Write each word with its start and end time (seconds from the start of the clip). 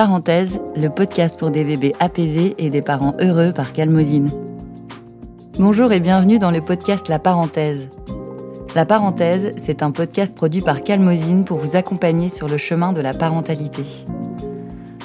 Parenthèse, 0.00 0.62
le 0.76 0.88
podcast 0.88 1.38
pour 1.38 1.50
des 1.50 1.62
bébés 1.62 1.94
apaisés 2.00 2.54
et 2.56 2.70
des 2.70 2.80
parents 2.80 3.14
heureux 3.20 3.52
par 3.52 3.74
Calmosine. 3.74 4.30
Bonjour 5.58 5.92
et 5.92 6.00
bienvenue 6.00 6.38
dans 6.38 6.50
le 6.50 6.62
podcast 6.62 7.08
La 7.08 7.18
Parenthèse. 7.18 7.88
La 8.74 8.86
Parenthèse, 8.86 9.52
c'est 9.58 9.82
un 9.82 9.90
podcast 9.90 10.34
produit 10.34 10.62
par 10.62 10.80
Calmosine 10.80 11.44
pour 11.44 11.58
vous 11.58 11.76
accompagner 11.76 12.30
sur 12.30 12.48
le 12.48 12.56
chemin 12.56 12.94
de 12.94 13.02
la 13.02 13.12
parentalité. 13.12 13.84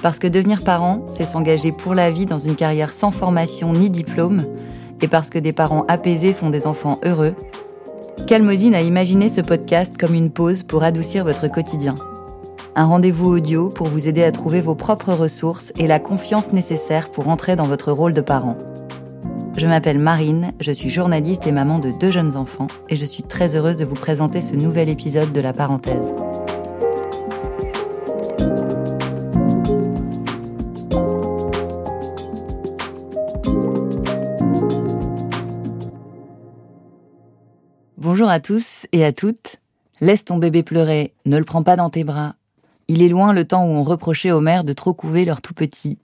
Parce 0.01 0.17
que 0.17 0.27
devenir 0.27 0.63
parent, 0.63 1.05
c'est 1.09 1.25
s'engager 1.25 1.73
pour 1.73 1.93
la 1.93 2.09
vie 2.09 2.25
dans 2.25 2.37
une 2.37 2.55
carrière 2.55 2.93
sans 2.93 3.11
formation 3.11 3.73
ni 3.73 3.89
diplôme, 3.89 4.45
et 5.01 5.07
parce 5.07 5.29
que 5.29 5.39
des 5.39 5.53
parents 5.53 5.85
apaisés 5.87 6.33
font 6.33 6.49
des 6.49 6.67
enfants 6.67 6.99
heureux, 7.03 7.35
Calmosine 8.27 8.75
a 8.75 8.81
imaginé 8.81 9.29
ce 9.29 9.41
podcast 9.41 9.97
comme 9.97 10.13
une 10.13 10.31
pause 10.31 10.63
pour 10.63 10.83
adoucir 10.83 11.23
votre 11.23 11.47
quotidien 11.47 11.95
un 12.75 12.85
rendez-vous 12.85 13.29
audio 13.29 13.69
pour 13.69 13.87
vous 13.87 14.09
aider 14.09 14.23
à 14.23 14.33
trouver 14.33 14.59
vos 14.59 14.75
propres 14.75 15.13
ressources 15.13 15.71
et 15.77 15.87
la 15.87 15.99
confiance 15.99 16.51
nécessaire 16.51 17.09
pour 17.09 17.29
entrer 17.29 17.55
dans 17.55 17.63
votre 17.63 17.91
rôle 17.93 18.11
de 18.11 18.19
parent. 18.19 18.57
Je 19.57 19.65
m'appelle 19.65 19.97
Marine, 19.97 20.51
je 20.59 20.73
suis 20.73 20.89
journaliste 20.89 21.47
et 21.47 21.53
maman 21.53 21.79
de 21.79 21.91
deux 21.91 22.11
jeunes 22.11 22.35
enfants 22.35 22.67
et 22.89 22.97
je 22.97 23.05
suis 23.05 23.23
très 23.23 23.55
heureuse 23.55 23.77
de 23.77 23.85
vous 23.85 23.95
présenter 23.95 24.41
ce 24.41 24.55
nouvel 24.55 24.89
épisode 24.89 25.31
de 25.31 25.39
La 25.39 25.53
Parenthèse. 25.53 26.13
Bonjour 38.15 38.29
à 38.29 38.39
tous 38.39 38.87
et 38.93 39.03
à 39.03 39.11
toutes. 39.11 39.57
Laisse 39.99 40.23
ton 40.23 40.37
bébé 40.37 40.63
pleurer, 40.63 41.13
ne 41.25 41.37
le 41.37 41.43
prends 41.43 41.63
pas 41.63 41.75
dans 41.75 41.89
tes 41.89 42.05
bras, 42.05 42.35
il 42.87 43.03
est 43.03 43.09
loin 43.09 43.33
le 43.33 43.43
temps 43.43 43.65
où 43.65 43.71
on 43.71 43.83
reprochait 43.83 44.31
aux 44.31 44.39
mères 44.39 44.63
de 44.63 44.71
trop 44.71 44.93
couver 44.93 45.25
leurs 45.25 45.41
tout 45.41 45.53
petits. 45.53 45.99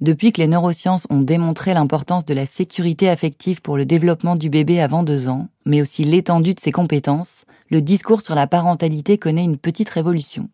Depuis 0.00 0.30
que 0.30 0.40
les 0.40 0.46
neurosciences 0.46 1.08
ont 1.10 1.22
démontré 1.22 1.74
l'importance 1.74 2.24
de 2.24 2.34
la 2.34 2.46
sécurité 2.46 3.08
affective 3.08 3.62
pour 3.62 3.76
le 3.76 3.84
développement 3.84 4.36
du 4.36 4.48
bébé 4.48 4.80
avant 4.80 5.02
deux 5.02 5.26
ans, 5.26 5.48
mais 5.66 5.82
aussi 5.82 6.04
l'étendue 6.04 6.54
de 6.54 6.60
ses 6.60 6.70
compétences, 6.70 7.46
le 7.68 7.82
discours 7.82 8.22
sur 8.22 8.36
la 8.36 8.46
parentalité 8.46 9.18
connaît 9.18 9.42
une 9.42 9.58
petite 9.58 9.90
révolution. 9.90 10.50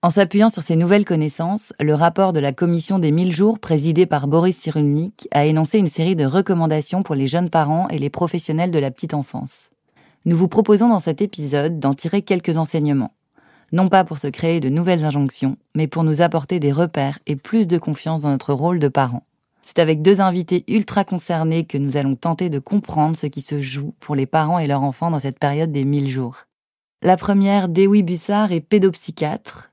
En 0.00 0.08
s'appuyant 0.08 0.48
sur 0.48 0.62
ces 0.62 0.76
nouvelles 0.76 1.04
connaissances, 1.04 1.74
le 1.78 1.92
rapport 1.92 2.32
de 2.32 2.40
la 2.40 2.54
commission 2.54 2.98
des 2.98 3.10
1000 3.10 3.30
jours 3.30 3.58
présidé 3.58 4.06
par 4.06 4.26
Boris 4.26 4.56
Cyrulnik 4.56 5.28
a 5.32 5.44
énoncé 5.44 5.78
une 5.78 5.86
série 5.86 6.16
de 6.16 6.24
recommandations 6.24 7.02
pour 7.02 7.14
les 7.14 7.26
jeunes 7.26 7.50
parents 7.50 7.88
et 7.88 7.98
les 7.98 8.08
professionnels 8.08 8.70
de 8.70 8.78
la 8.78 8.90
petite 8.90 9.12
enfance. 9.12 9.68
Nous 10.24 10.36
vous 10.36 10.48
proposons 10.48 10.88
dans 10.88 11.00
cet 11.00 11.22
épisode 11.22 11.78
d'en 11.78 11.94
tirer 11.94 12.22
quelques 12.22 12.56
enseignements 12.56 13.12
non 13.72 13.88
pas 13.88 14.04
pour 14.04 14.18
se 14.18 14.26
créer 14.26 14.60
de 14.60 14.68
nouvelles 14.68 15.04
injonctions, 15.04 15.56
mais 15.74 15.86
pour 15.86 16.04
nous 16.04 16.22
apporter 16.22 16.60
des 16.60 16.72
repères 16.72 17.18
et 17.26 17.36
plus 17.36 17.68
de 17.68 17.78
confiance 17.78 18.22
dans 18.22 18.30
notre 18.30 18.52
rôle 18.52 18.78
de 18.78 18.88
parent. 18.88 19.24
C'est 19.62 19.78
avec 19.78 20.02
deux 20.02 20.20
invités 20.20 20.64
ultra 20.68 21.04
concernés 21.04 21.64
que 21.64 21.78
nous 21.78 21.96
allons 21.96 22.16
tenter 22.16 22.50
de 22.50 22.58
comprendre 22.58 23.16
ce 23.16 23.26
qui 23.26 23.42
se 23.42 23.60
joue 23.60 23.94
pour 24.00 24.16
les 24.16 24.26
parents 24.26 24.58
et 24.58 24.66
leurs 24.66 24.82
enfants 24.82 25.10
dans 25.10 25.20
cette 25.20 25.38
période 25.38 25.70
des 25.70 25.84
1000 25.84 26.08
jours. 26.08 26.46
La 27.02 27.16
première, 27.16 27.68
Dewi 27.68 28.02
Bussard, 28.02 28.52
est 28.52 28.60
pédopsychiatre. 28.60 29.70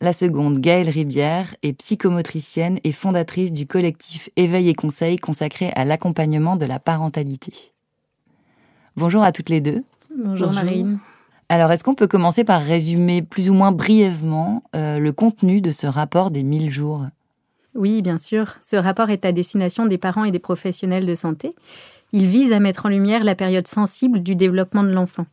La 0.00 0.12
seconde, 0.12 0.60
Gaëlle 0.60 0.88
Ribière, 0.88 1.54
est 1.62 1.72
psychomotricienne 1.72 2.78
et 2.84 2.92
fondatrice 2.92 3.52
du 3.52 3.66
collectif 3.66 4.28
Éveil 4.36 4.68
et 4.68 4.74
Conseil 4.74 5.16
consacré 5.18 5.72
à 5.74 5.84
l'accompagnement 5.84 6.56
de 6.56 6.66
la 6.66 6.78
parentalité. 6.78 7.73
Bonjour 8.96 9.24
à 9.24 9.32
toutes 9.32 9.48
les 9.48 9.60
deux. 9.60 9.82
Bonjour, 10.10 10.48
Bonjour. 10.48 10.52
Marine. 10.52 10.98
Alors, 11.48 11.72
est-ce 11.72 11.82
qu'on 11.84 11.94
peut 11.94 12.06
commencer 12.06 12.44
par 12.44 12.62
résumer 12.62 13.22
plus 13.22 13.50
ou 13.50 13.54
moins 13.54 13.72
brièvement 13.72 14.62
euh, 14.74 14.98
le 14.98 15.12
contenu 15.12 15.60
de 15.60 15.72
ce 15.72 15.86
rapport 15.86 16.30
des 16.30 16.42
1000 16.42 16.70
jours? 16.70 17.06
Oui, 17.74 18.02
bien 18.02 18.18
sûr. 18.18 18.54
Ce 18.60 18.76
rapport 18.76 19.10
est 19.10 19.24
à 19.24 19.32
destination 19.32 19.86
des 19.86 19.98
parents 19.98 20.24
et 20.24 20.30
des 20.30 20.38
professionnels 20.38 21.06
de 21.06 21.14
santé. 21.14 21.54
Il 22.12 22.26
vise 22.26 22.52
à 22.52 22.60
mettre 22.60 22.86
en 22.86 22.88
lumière 22.88 23.24
la 23.24 23.34
période 23.34 23.66
sensible 23.66 24.22
du 24.22 24.36
développement 24.36 24.84
de 24.84 24.92
l'enfant. 24.92 25.26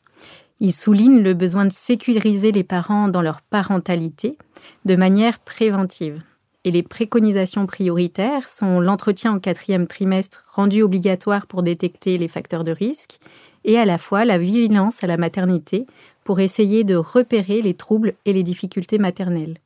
Il 0.60 0.74
souligne 0.74 1.22
le 1.22 1.34
besoin 1.34 1.66
de 1.66 1.72
sécuriser 1.72 2.52
les 2.52 2.64
parents 2.64 3.08
dans 3.08 3.22
leur 3.22 3.42
parentalité 3.42 4.38
de 4.86 4.96
manière 4.96 5.40
préventive. 5.40 6.22
Et 6.64 6.72
les 6.72 6.84
préconisations 6.84 7.66
prioritaires 7.66 8.48
sont 8.48 8.80
l'entretien 8.80 9.34
en 9.34 9.40
quatrième 9.40 9.88
trimestre 9.88 10.44
rendu 10.48 10.84
obligatoire 10.84 11.48
pour 11.48 11.64
détecter 11.64 12.20
les 12.20 12.28
facteurs 12.28 12.64
de 12.64 12.72
risque 12.72 13.20
et 13.66 13.78
à 13.78 13.86
la 13.86 13.98
fois 13.98 14.26
la 14.26 14.38
vigilance 14.38 15.04
à 15.04 15.08
la 15.08 15.18
maternité 15.18 15.86
pour 16.24 16.40
essayer 16.40 16.84
de 16.84 16.96
repérer 16.96 17.62
les 17.62 17.74
troubles 17.74 18.14
et 18.26 18.34
les 18.34 18.44
difficultés 18.44 18.98
maternelles. 18.98 19.58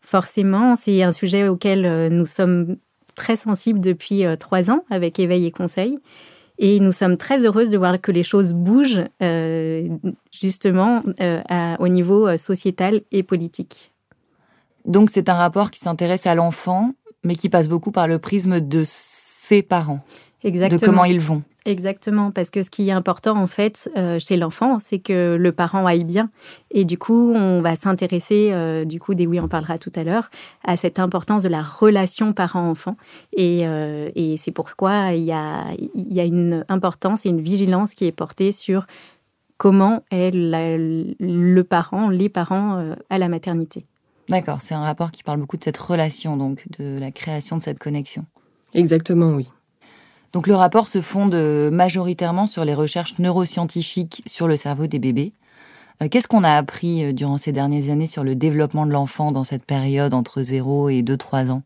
Forcément, 0.00 0.74
c'est 0.76 1.02
un 1.02 1.12
sujet 1.12 1.48
auquel 1.48 1.86
euh, 1.86 2.08
nous 2.08 2.26
sommes 2.26 2.76
très 3.14 3.36
sensibles 3.36 3.80
depuis 3.80 4.24
euh, 4.24 4.36
trois 4.36 4.70
ans 4.70 4.84
avec 4.90 5.18
Éveil 5.18 5.46
et 5.46 5.52
Conseil. 5.52 5.98
Et 6.58 6.80
nous 6.80 6.92
sommes 6.92 7.16
très 7.16 7.46
heureuses 7.46 7.70
de 7.70 7.78
voir 7.78 8.00
que 8.00 8.12
les 8.12 8.22
choses 8.22 8.52
bougent 8.52 9.04
euh, 9.22 9.88
justement 10.30 11.02
au 11.78 11.88
niveau 11.88 12.36
sociétal 12.36 13.00
et 13.10 13.22
politique. 13.22 13.92
Donc 14.84 15.10
c'est 15.10 15.28
un 15.28 15.34
rapport 15.34 15.70
qui 15.70 15.80
s'intéresse 15.80 16.26
à 16.26 16.34
l'enfant, 16.34 16.92
mais 17.24 17.36
qui 17.36 17.48
passe 17.48 17.68
beaucoup 17.68 17.90
par 17.90 18.06
le 18.06 18.18
prisme 18.18 18.60
de 18.60 18.82
ses 18.86 19.62
parents. 19.62 20.04
Exactement. 20.44 20.80
De 20.80 20.86
comment 20.86 21.04
ils 21.04 21.20
vont. 21.20 21.42
Exactement, 21.64 22.32
parce 22.32 22.50
que 22.50 22.62
ce 22.64 22.70
qui 22.70 22.88
est 22.88 22.92
important 22.92 23.36
en 23.36 23.46
fait 23.46 23.88
euh, 23.96 24.18
chez 24.18 24.36
l'enfant, 24.36 24.80
c'est 24.80 24.98
que 24.98 25.36
le 25.36 25.52
parent 25.52 25.86
aille 25.86 26.02
bien. 26.02 26.30
Et 26.72 26.84
du 26.84 26.98
coup, 26.98 27.32
on 27.34 27.62
va 27.62 27.76
s'intéresser, 27.76 28.50
euh, 28.52 28.84
du 28.84 28.98
coup, 28.98 29.14
des 29.14 29.28
oui, 29.28 29.38
on 29.38 29.46
parlera 29.46 29.78
tout 29.78 29.92
à 29.94 30.02
l'heure, 30.02 30.28
à 30.64 30.76
cette 30.76 30.98
importance 30.98 31.44
de 31.44 31.48
la 31.48 31.62
relation 31.62 32.32
parent-enfant. 32.32 32.96
Et, 33.36 33.60
euh, 33.64 34.10
et 34.16 34.36
c'est 34.36 34.50
pourquoi 34.50 35.12
il 35.12 35.22
y, 35.22 35.32
a, 35.32 35.66
il 35.94 36.12
y 36.12 36.18
a 36.18 36.24
une 36.24 36.64
importance 36.68 37.26
et 37.26 37.28
une 37.28 37.40
vigilance 37.40 37.94
qui 37.94 38.06
est 38.06 38.12
portée 38.12 38.50
sur 38.50 38.86
comment 39.56 40.02
est 40.10 40.32
le 40.34 41.62
parent, 41.62 42.08
les 42.08 42.28
parents 42.28 42.94
à 43.08 43.18
la 43.18 43.28
maternité. 43.28 43.86
D'accord, 44.28 44.60
c'est 44.60 44.74
un 44.74 44.82
rapport 44.82 45.12
qui 45.12 45.22
parle 45.22 45.38
beaucoup 45.38 45.56
de 45.56 45.62
cette 45.62 45.78
relation, 45.78 46.36
donc 46.36 46.66
de 46.78 46.98
la 46.98 47.12
création 47.12 47.56
de 47.58 47.62
cette 47.62 47.78
connexion. 47.78 48.24
Exactement, 48.74 49.30
oui. 49.30 49.48
Donc 50.32 50.46
le 50.46 50.54
rapport 50.54 50.88
se 50.88 51.02
fonde 51.02 51.34
euh, 51.34 51.70
majoritairement 51.70 52.46
sur 52.46 52.64
les 52.64 52.74
recherches 52.74 53.18
neuroscientifiques 53.18 54.22
sur 54.26 54.48
le 54.48 54.56
cerveau 54.56 54.86
des 54.86 54.98
bébés. 54.98 55.32
Euh, 56.00 56.08
qu'est-ce 56.08 56.28
qu'on 56.28 56.44
a 56.44 56.56
appris 56.56 57.04
euh, 57.04 57.12
durant 57.12 57.36
ces 57.36 57.52
dernières 57.52 57.90
années 57.90 58.06
sur 58.06 58.24
le 58.24 58.34
développement 58.34 58.86
de 58.86 58.92
l'enfant 58.92 59.30
dans 59.30 59.44
cette 59.44 59.64
période 59.64 60.14
entre 60.14 60.42
0 60.42 60.88
et 60.88 61.02
2-3 61.02 61.50
ans? 61.50 61.62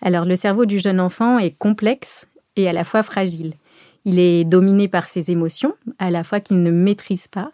Alors 0.00 0.24
le 0.24 0.34
cerveau 0.34 0.64
du 0.64 0.78
jeune 0.78 0.98
enfant 0.98 1.38
est 1.38 1.50
complexe 1.50 2.26
et 2.56 2.68
à 2.68 2.72
la 2.72 2.84
fois 2.84 3.02
fragile. 3.02 3.54
Il 4.06 4.18
est 4.18 4.44
dominé 4.44 4.88
par 4.88 5.04
ses 5.04 5.30
émotions, 5.30 5.74
à 5.98 6.10
la 6.10 6.24
fois 6.24 6.40
qu'il 6.40 6.62
ne 6.62 6.70
maîtrise 6.70 7.28
pas, 7.28 7.52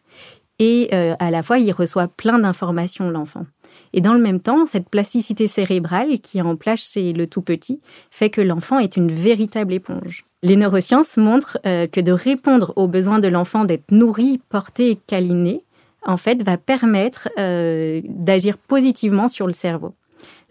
et 0.58 0.92
à 0.92 1.30
la 1.30 1.42
fois 1.42 1.58
il 1.58 1.70
reçoit 1.72 2.08
plein 2.08 2.38
d'informations 2.38 3.10
l'enfant. 3.10 3.46
Et 3.92 4.00
dans 4.00 4.14
le 4.14 4.20
même 4.20 4.40
temps, 4.40 4.66
cette 4.66 4.88
plasticité 4.88 5.46
cérébrale 5.46 6.18
qui 6.20 6.38
est 6.38 6.42
en 6.42 6.56
place 6.56 6.92
chez 6.92 7.12
le 7.12 7.26
tout 7.26 7.42
petit 7.42 7.80
fait 8.10 8.30
que 8.30 8.40
l'enfant 8.40 8.78
est 8.78 8.96
une 8.96 9.10
véritable 9.10 9.72
éponge. 9.72 10.24
Les 10.42 10.56
neurosciences 10.56 11.16
montrent 11.16 11.58
euh, 11.66 11.86
que 11.86 12.00
de 12.00 12.12
répondre 12.12 12.72
aux 12.76 12.88
besoins 12.88 13.18
de 13.18 13.28
l'enfant 13.28 13.64
d'être 13.64 13.90
nourri, 13.90 14.40
porté 14.48 14.96
câliné, 15.06 15.62
en 16.04 16.16
fait, 16.16 16.42
va 16.42 16.56
permettre 16.56 17.28
euh, 17.38 18.00
d'agir 18.04 18.58
positivement 18.58 19.28
sur 19.28 19.46
le 19.46 19.52
cerveau. 19.52 19.94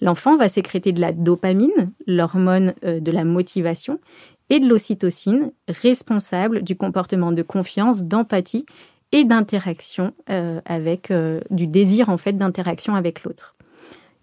L'enfant 0.02 0.36
va 0.36 0.50
sécréter 0.50 0.92
de 0.92 1.00
la 1.00 1.14
dopamine, 1.14 1.92
l'hormone 2.08 2.74
euh, 2.84 3.00
de 3.00 3.12
la 3.12 3.24
motivation, 3.24 4.00
et 4.50 4.60
de 4.60 4.68
l'ocytocine, 4.68 5.52
responsable 5.68 6.62
du 6.62 6.76
comportement 6.76 7.32
de 7.32 7.42
confiance, 7.42 8.04
d'empathie 8.04 8.66
et 9.16 9.24
d'interaction 9.24 10.14
avec 10.28 11.12
du 11.50 11.68
désir 11.68 12.10
en 12.10 12.18
fait 12.18 12.34
d'interaction 12.34 12.96
avec 12.96 13.24
l'autre. 13.24 13.56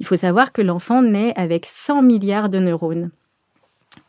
Il 0.03 0.06
faut 0.06 0.17
savoir 0.17 0.53
que 0.53 0.61
l'enfant 0.61 1.00
naît 1.00 1.33
avec 1.37 1.65
100 1.65 2.03
milliards 2.03 2.49
de 2.49 2.59
neurones. 2.59 3.11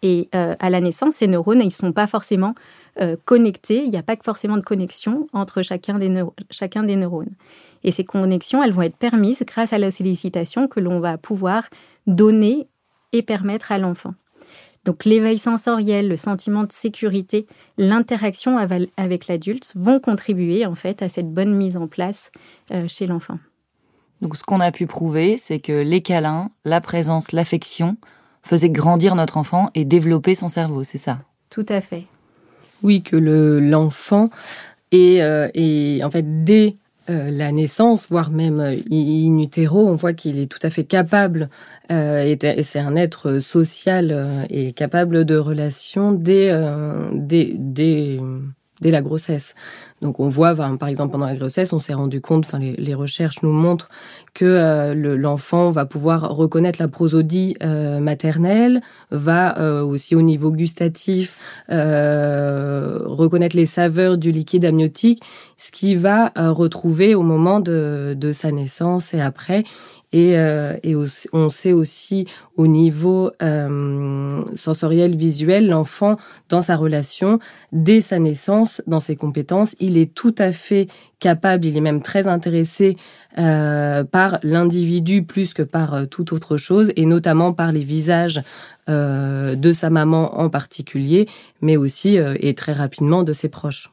Et 0.01 0.27
euh, 0.33 0.55
à 0.59 0.71
la 0.71 0.81
naissance, 0.81 1.17
ces 1.17 1.27
neurones, 1.27 1.61
ils 1.61 1.65
ne 1.65 1.69
sont 1.69 1.91
pas 1.91 2.07
forcément 2.07 2.55
euh, 2.99 3.15
connectés. 3.25 3.83
Il 3.83 3.91
n'y 3.91 3.97
a 3.97 4.01
pas 4.01 4.15
forcément 4.21 4.57
de 4.57 4.63
connexion 4.63 5.27
entre 5.33 5.61
chacun 5.61 5.99
des, 5.99 6.23
chacun 6.49 6.81
des 6.81 6.95
neurones. 6.95 7.35
Et 7.83 7.91
ces 7.91 8.03
connexions, 8.03 8.63
elles 8.63 8.71
vont 8.71 8.81
être 8.81 8.97
permises 8.97 9.43
grâce 9.45 9.71
à 9.71 9.77
la 9.77 9.91
sollicitation 9.91 10.67
que 10.67 10.79
l'on 10.79 10.99
va 10.99 11.19
pouvoir 11.19 11.69
donner 12.07 12.67
et 13.11 13.21
permettre 13.21 13.71
à 13.71 13.77
l'enfant. 13.77 14.15
Donc 14.85 15.05
l'éveil 15.05 15.37
sensoriel, 15.37 16.09
le 16.09 16.17
sentiment 16.17 16.63
de 16.63 16.71
sécurité, 16.71 17.47
l'interaction 17.77 18.57
avec 18.57 19.27
l'adulte 19.27 19.71
vont 19.75 19.99
contribuer 19.99 20.65
en 20.65 20.75
fait 20.75 21.01
à 21.01 21.09
cette 21.09 21.31
bonne 21.31 21.55
mise 21.55 21.77
en 21.77 21.87
place 21.87 22.31
euh, 22.71 22.87
chez 22.87 23.07
l'enfant. 23.07 23.39
Donc 24.21 24.35
ce 24.35 24.43
qu'on 24.43 24.59
a 24.59 24.71
pu 24.71 24.85
prouver, 24.85 25.37
c'est 25.37 25.59
que 25.59 25.71
les 25.71 26.01
câlins, 26.01 26.49
la 26.65 26.81
présence, 26.81 27.31
l'affection 27.31 27.97
faisait 28.41 28.69
grandir 28.69 29.15
notre 29.15 29.37
enfant 29.37 29.69
et 29.73 29.85
développer 29.85 30.35
son 30.35 30.49
cerveau, 30.49 30.83
c'est 30.83 30.97
ça? 30.97 31.19
Tout 31.49 31.65
à 31.69 31.79
fait. 31.79 32.05
Oui, 32.81 33.01
que 33.01 33.15
l'enfant 33.15 34.29
est, 34.91 35.19
est, 35.55 36.03
en 36.03 36.11
fait 36.11 36.43
dès 36.43 36.75
euh, 37.09 37.31
la 37.31 37.51
naissance, 37.51 38.07
voire 38.09 38.31
même 38.31 38.61
euh, 38.61 38.75
in 38.91 39.37
utero, 39.37 39.87
on 39.89 39.95
voit 39.95 40.13
qu'il 40.13 40.39
est 40.39 40.49
tout 40.49 40.59
à 40.61 40.69
fait 40.69 40.85
capable, 40.85 41.49
euh, 41.91 42.23
et 42.23 42.63
c'est 42.63 42.79
un 42.79 42.95
être 42.95 43.39
social 43.39 44.45
et 44.49 44.71
capable 44.71 45.25
de 45.25 45.35
relations 45.35 46.13
dès, 46.13 46.51
dès, 47.13 47.53
dès, 47.57 48.19
dès 48.81 48.91
la 48.91 49.01
grossesse. 49.01 49.55
Donc 50.01 50.19
on 50.19 50.27
voit, 50.27 50.53
par 50.55 50.87
exemple, 50.87 51.13
pendant 51.13 51.25
la 51.25 51.35
grossesse, 51.35 51.71
on 51.73 51.79
s'est 51.79 51.93
rendu 51.93 52.19
compte, 52.19 52.45
enfin 52.45 52.59
les, 52.59 52.93
recherches 52.93 53.41
nous 53.41 53.51
montrent 53.51 53.89
que 54.33 54.45
euh, 54.45 55.15
l'enfant 55.15 55.71
va 55.71 55.85
pouvoir 55.85 56.35
reconnaître 56.35 56.81
la 56.81 56.87
prosodie 56.87 57.55
euh, 57.63 57.99
maternelle, 57.99 58.81
va 59.11 59.57
euh, 59.59 59.81
aussi 59.81 60.15
au 60.15 60.21
niveau 60.21 60.51
gustatif 60.51 61.39
reconnaître 61.69 63.55
les 63.55 63.65
saveurs 63.65 64.17
du 64.17 64.31
liquide 64.31 64.65
amniotique, 64.65 65.23
ce 65.57 65.71
qui 65.71 65.95
va 65.95 66.31
retrouver 66.35 67.15
au 67.15 67.21
moment 67.21 67.59
de, 67.59 68.15
de 68.17 68.31
sa 68.33 68.51
naissance 68.51 69.13
et 69.13 69.21
après. 69.21 69.63
Et, 70.13 70.37
euh, 70.37 70.77
on 71.33 71.49
sait 71.49 71.73
aussi 71.73 72.27
au 72.55 72.67
niveau 72.67 73.31
euh, 73.41 74.43
sensoriel, 74.55 75.15
visuel, 75.17 75.67
l'enfant, 75.67 76.17
dans 76.49 76.61
sa 76.61 76.75
relation, 76.75 77.39
dès 77.71 77.99
sa 77.99 78.19
naissance, 78.19 78.81
dans 78.85 78.99
ses 78.99 79.15
compétences, 79.15 79.75
il 79.79 79.97
est 79.97 80.13
tout 80.13 80.35
à 80.37 80.53
fait 80.53 80.87
capable, 81.19 81.65
il 81.65 81.75
est 81.75 81.81
même 81.81 82.01
très 82.01 82.27
intéressé 82.27 82.95
euh, 83.39 84.03
par 84.03 84.39
l'individu 84.43 85.23
plus 85.23 85.53
que 85.53 85.63
par 85.63 85.95
euh, 85.95 86.05
toute 86.05 86.31
autre 86.31 86.57
chose, 86.57 86.91
et 86.95 87.05
notamment 87.05 87.53
par 87.53 87.71
les 87.71 87.83
visages 87.83 88.41
de 88.85 89.71
sa 89.71 89.89
maman 89.89 90.41
en 90.41 90.49
particulier, 90.49 91.29
mais 91.61 91.77
aussi 91.77 92.17
et 92.17 92.53
très 92.53 92.73
rapidement 92.73 93.23
de 93.23 93.31
ses 93.31 93.47
proches. 93.47 93.92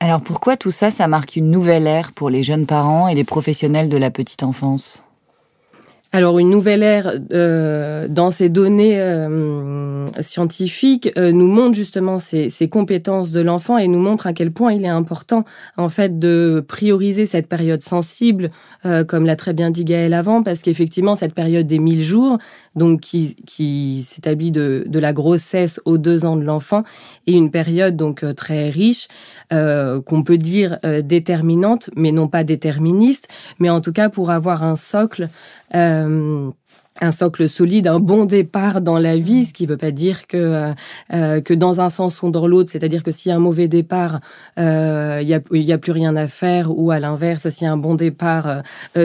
Alors 0.00 0.20
pourquoi 0.20 0.56
tout 0.56 0.70
ça, 0.70 0.90
ça 0.90 1.08
marque 1.08 1.36
une 1.36 1.50
nouvelle 1.50 1.86
ère 1.86 2.12
pour 2.12 2.30
les 2.30 2.42
jeunes 2.42 2.66
parents 2.66 3.08
et 3.08 3.14
les 3.14 3.24
professionnels 3.24 3.88
de 3.88 3.96
la 3.96 4.10
petite 4.10 4.42
enfance? 4.42 5.04
Alors 6.14 6.38
une 6.38 6.48
nouvelle 6.48 6.84
ère 6.84 7.12
euh, 7.32 8.06
dans 8.06 8.30
ces 8.30 8.48
données 8.48 9.00
euh, 9.00 10.06
scientifiques 10.20 11.10
euh, 11.18 11.32
nous 11.32 11.48
montre 11.48 11.74
justement 11.74 12.20
ces, 12.20 12.50
ces 12.50 12.68
compétences 12.68 13.32
de 13.32 13.40
l'enfant 13.40 13.78
et 13.78 13.88
nous 13.88 13.98
montre 13.98 14.28
à 14.28 14.32
quel 14.32 14.52
point 14.52 14.72
il 14.72 14.84
est 14.84 14.88
important 14.88 15.44
en 15.76 15.88
fait 15.88 16.20
de 16.20 16.64
prioriser 16.68 17.26
cette 17.26 17.48
période 17.48 17.82
sensible, 17.82 18.52
euh, 18.86 19.02
comme 19.02 19.26
l'a 19.26 19.34
très 19.34 19.54
bien 19.54 19.72
dit 19.72 19.84
Gaël 19.84 20.14
avant, 20.14 20.44
parce 20.44 20.60
qu'effectivement 20.60 21.16
cette 21.16 21.34
période 21.34 21.66
des 21.66 21.80
1000 21.80 22.04
jours, 22.04 22.38
donc 22.76 23.00
qui, 23.00 23.34
qui 23.44 24.06
s'établit 24.08 24.52
de, 24.52 24.84
de 24.86 24.98
la 25.00 25.12
grossesse 25.12 25.80
aux 25.84 25.98
deux 25.98 26.24
ans 26.24 26.36
de 26.36 26.44
l'enfant, 26.44 26.84
est 27.26 27.32
une 27.32 27.50
période 27.50 27.96
donc 27.96 28.22
euh, 28.22 28.32
très 28.32 28.70
riche, 28.70 29.08
qu'on 29.50 30.22
peut 30.24 30.38
dire 30.38 30.78
déterminante, 31.04 31.88
mais 31.94 32.10
non 32.10 32.26
pas 32.26 32.42
déterministe, 32.42 33.28
mais 33.60 33.70
en 33.70 33.80
tout 33.80 33.92
cas 33.92 34.08
pour 34.08 34.30
avoir 34.30 34.64
un 34.64 34.74
socle 34.74 35.28
euh, 35.74 36.50
un 37.00 37.10
socle 37.10 37.48
solide, 37.48 37.88
un 37.88 37.98
bon 37.98 38.24
départ 38.24 38.80
dans 38.80 38.98
la 38.98 39.16
vie, 39.18 39.46
ce 39.46 39.52
qui 39.52 39.64
ne 39.64 39.70
veut 39.70 39.76
pas 39.76 39.90
dire 39.90 40.28
que 40.28 40.36
euh, 40.36 40.72
euh, 41.12 41.40
que 41.40 41.52
dans 41.52 41.80
un 41.80 41.88
sens 41.88 42.22
ou 42.22 42.30
dans 42.30 42.46
l'autre, 42.46 42.70
c'est-à-dire 42.70 43.02
que 43.02 43.10
a 43.10 43.34
un 43.34 43.38
mauvais 43.38 43.66
départ, 43.66 44.20
il 44.56 44.62
euh, 44.62 45.22
y, 45.22 45.34
a, 45.34 45.40
y 45.50 45.72
a 45.72 45.78
plus 45.78 45.92
rien 45.92 46.14
à 46.14 46.28
faire, 46.28 46.76
ou 46.76 46.92
à 46.92 47.00
l'inverse, 47.00 47.46
a 47.46 47.70
un 47.70 47.76
bon 47.76 47.94
départ, 47.94 48.62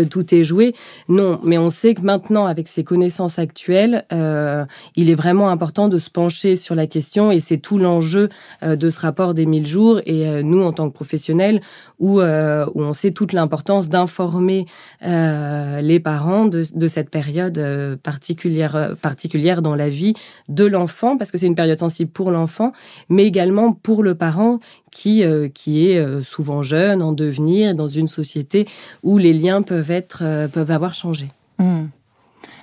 tout 0.10 0.36
est 0.36 0.44
joué. 0.44 0.74
Non, 1.08 1.40
mais 1.44 1.58
on 1.58 1.70
sait 1.70 1.94
que 1.94 2.02
maintenant, 2.02 2.46
avec 2.46 2.68
ces 2.68 2.84
connaissances 2.84 3.40
actuelles, 3.40 4.06
il 4.96 5.10
est 5.10 5.16
vraiment 5.16 5.50
important 5.50 5.88
de 5.88 5.98
se 5.98 6.10
pencher 6.10 6.56
sur 6.56 6.76
la 6.76 6.88
question, 6.88 7.32
et 7.32 7.40
c'est 7.40 7.60
tout 7.60 7.78
l'enjeu 7.78 8.30
de 8.62 8.90
ce 8.90 9.00
rapport 9.00 9.34
des 9.34 9.46
1000 9.46 9.68
jours. 9.68 10.02
Et 10.06 10.44
nous, 10.44 10.62
en 10.64 10.74
tant 10.74 10.90
que 10.90 10.94
professionnels, 10.94 11.62
où, 12.00 12.20
où 12.20 12.24
on 12.82 12.94
sait 12.94 13.12
toute 13.12 13.32
l'importance 13.32 13.88
d'informer 13.88 14.66
les 15.02 16.00
parents 16.04 16.46
de, 16.46 16.64
de 16.76 16.88
cette 16.88 17.10
période 17.10 17.58
particulière, 18.02 18.96
particulière 19.02 19.62
dans 19.62 19.76
la 19.76 19.90
vie 19.90 20.14
de 20.48 20.66
l'enfant, 20.66 21.18
parce 21.18 21.32
que 21.32 21.38
c'est 21.38 21.48
une 21.48 21.56
période 21.56 21.80
sensible 21.80 22.12
pour 22.12 22.32
l'enfant, 22.32 22.72
mais 23.10 23.26
également 23.26 23.74
pour 23.74 24.04
le 24.04 24.16
parent 24.16 24.60
qui, 24.92 25.24
euh, 25.24 25.50
qui 25.50 25.90
est 25.90 25.98
euh, 25.98 26.22
souvent 26.22 26.64
jeune, 26.64 27.02
en 27.02 27.14
devenir, 27.14 27.76
dans 27.76 27.88
une 27.88 28.08
société 28.08 28.68
où 29.04 29.18
les 29.18 29.34
liens 29.34 29.62
peuvent, 29.62 29.92
être, 29.92 30.20
euh, 30.24 30.48
peuvent 30.48 30.72
avoir 30.72 30.94
changé. 30.94 31.30
Hmm. 31.58 31.88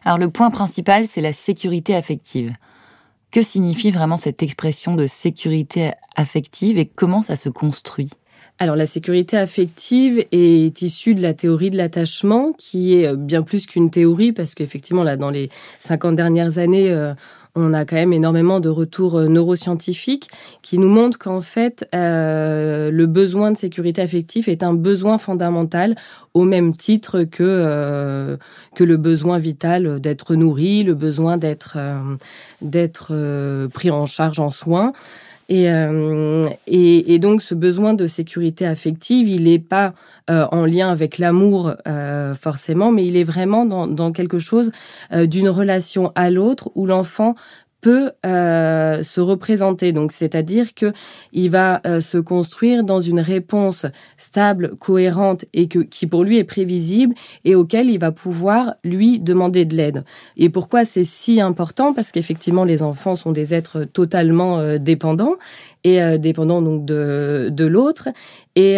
Alors 0.05 0.19
le 0.19 0.31
point 0.31 0.51
principal, 0.51 1.07
c'est 1.07 1.21
la 1.21 1.33
sécurité 1.33 1.95
affective. 1.95 2.53
Que 3.31 3.43
signifie 3.43 3.91
vraiment 3.91 4.17
cette 4.17 4.43
expression 4.43 4.95
de 4.95 5.07
sécurité 5.07 5.91
affective 6.15 6.79
et 6.79 6.87
comment 6.87 7.23
ça 7.23 7.37
se 7.37 7.49
construit? 7.49 8.11
Alors 8.59 8.77
la 8.77 8.87
sécurité 8.87 9.37
affective 9.37 10.25
est 10.33 10.83
issue 10.83 11.15
de 11.15 11.21
la 11.21 11.35
théorie 11.35 11.71
de 11.71 11.77
l'attachement, 11.77 12.53
qui 12.57 12.95
est 12.95 13.07
euh, 13.07 13.17
bien 13.17 13.43
plus 13.43 13.67
qu'une 13.67 13.91
théorie, 13.91 14.33
parce 14.33 14.55
qu'effectivement, 14.55 15.03
là, 15.03 15.17
dans 15.17 15.31
les 15.31 15.51
50 15.81 16.17
dernières 16.17 16.57
années, 16.57 16.91
euh, 16.91 17.13
on 17.55 17.75
a 17.75 17.85
quand 17.85 17.97
même 17.97 18.15
énormément 18.15 18.61
de 18.61 18.71
retours 18.71 19.19
euh, 19.19 19.29
neuroscientifiques 19.29 20.31
qui 20.63 20.79
nous 20.79 20.89
montrent 20.89 21.19
qu'en 21.19 21.43
fait, 21.43 21.87
le 21.93 23.05
besoin 23.05 23.51
de 23.51 23.59
sécurité 23.59 24.01
affective 24.01 24.49
est 24.49 24.63
un 24.63 24.73
besoin 24.73 25.19
fondamental 25.19 25.95
au 26.33 26.45
même 26.45 26.75
titre 26.75 27.25
que 27.25 28.39
que 28.75 28.85
le 28.85 28.97
besoin 28.99 29.39
vital 29.39 30.01
d'être 30.01 30.35
nourri, 30.35 30.83
le 30.83 30.95
besoin 30.95 31.39
d'être 31.39 31.79
d'être 32.61 33.69
pris 33.69 33.91
en 33.91 34.05
charge 34.05 34.39
en 34.39 34.51
soins. 34.51 34.93
Et, 35.49 35.71
euh, 35.71 36.49
et, 36.67 37.15
et, 37.15 37.19
donc 37.21 37.41
ce 37.41 37.55
besoin 37.55 37.95
de 37.95 38.07
sécurité 38.07 38.67
affective, 38.67 39.29
il 39.29 39.45
n'est 39.45 39.61
pas 39.61 39.95
euh, 40.29 40.45
en 40.51 40.65
lien 40.65 40.91
avec 40.91 41.19
l'amour 41.19 41.75
euh, 41.87 42.35
forcément, 42.35 42.91
mais 42.91 43.07
il 43.07 43.17
est 43.17 43.25
vraiment 43.25 43.65
dans, 43.65 43.87
dans 43.87 44.11
quelque 44.11 44.41
chose 44.41 44.73
euh, 45.13 45.27
d'une 45.27 45.49
relation 45.49 46.11
à 46.17 46.31
l'autre 46.31 46.73
où 46.75 46.85
l'enfant 46.85 47.37
peut 47.81 48.13
euh, 48.25 49.03
se 49.03 49.21
représenter. 49.21 49.93
Donc, 49.93 50.13
c'est-à-dire 50.13 50.75
que 50.75 50.93
il 51.33 51.51
va 51.51 51.81
euh, 51.87 52.01
se 52.01 52.19
construire 52.19 52.83
dans 52.83 53.01
une 53.01 53.21
réponse 53.21 53.87
stable, 54.17 54.77
cohérente 54.77 55.45
et 55.53 55.69
que 55.69 55.81
qui 55.81 56.07
pour 56.07 56.25
lui 56.25 56.39
est 56.39 56.45
prévisible 56.45 57.15
et 57.45 57.55
auquel 57.55 57.91
il 57.91 57.99
va 57.99 58.13
pouvoir 58.13 58.75
lui 58.85 59.21
demander 59.21 59.65
de 59.65 59.77
l'aide. 59.77 60.05
Et 60.37 60.49
pourquoi 60.49 60.85
c'est 60.85 61.05
si 61.05 61.41
important? 61.41 61.93
Parce 61.93 62.13
qu'effectivement, 62.13 62.65
les 62.65 62.83
enfants 62.83 63.15
sont 63.15 63.33
des 63.33 63.55
êtres 63.55 63.85
totalement 63.85 64.59
euh, 64.59 64.79
dépendants 64.79 65.37
et 65.85 66.03
euh, 66.03 66.19
dépendants 66.19 66.63
donc 66.63 66.85
de 66.85 67.51
de 67.53 67.67
l'autre. 67.67 68.09
Et, 68.59 68.77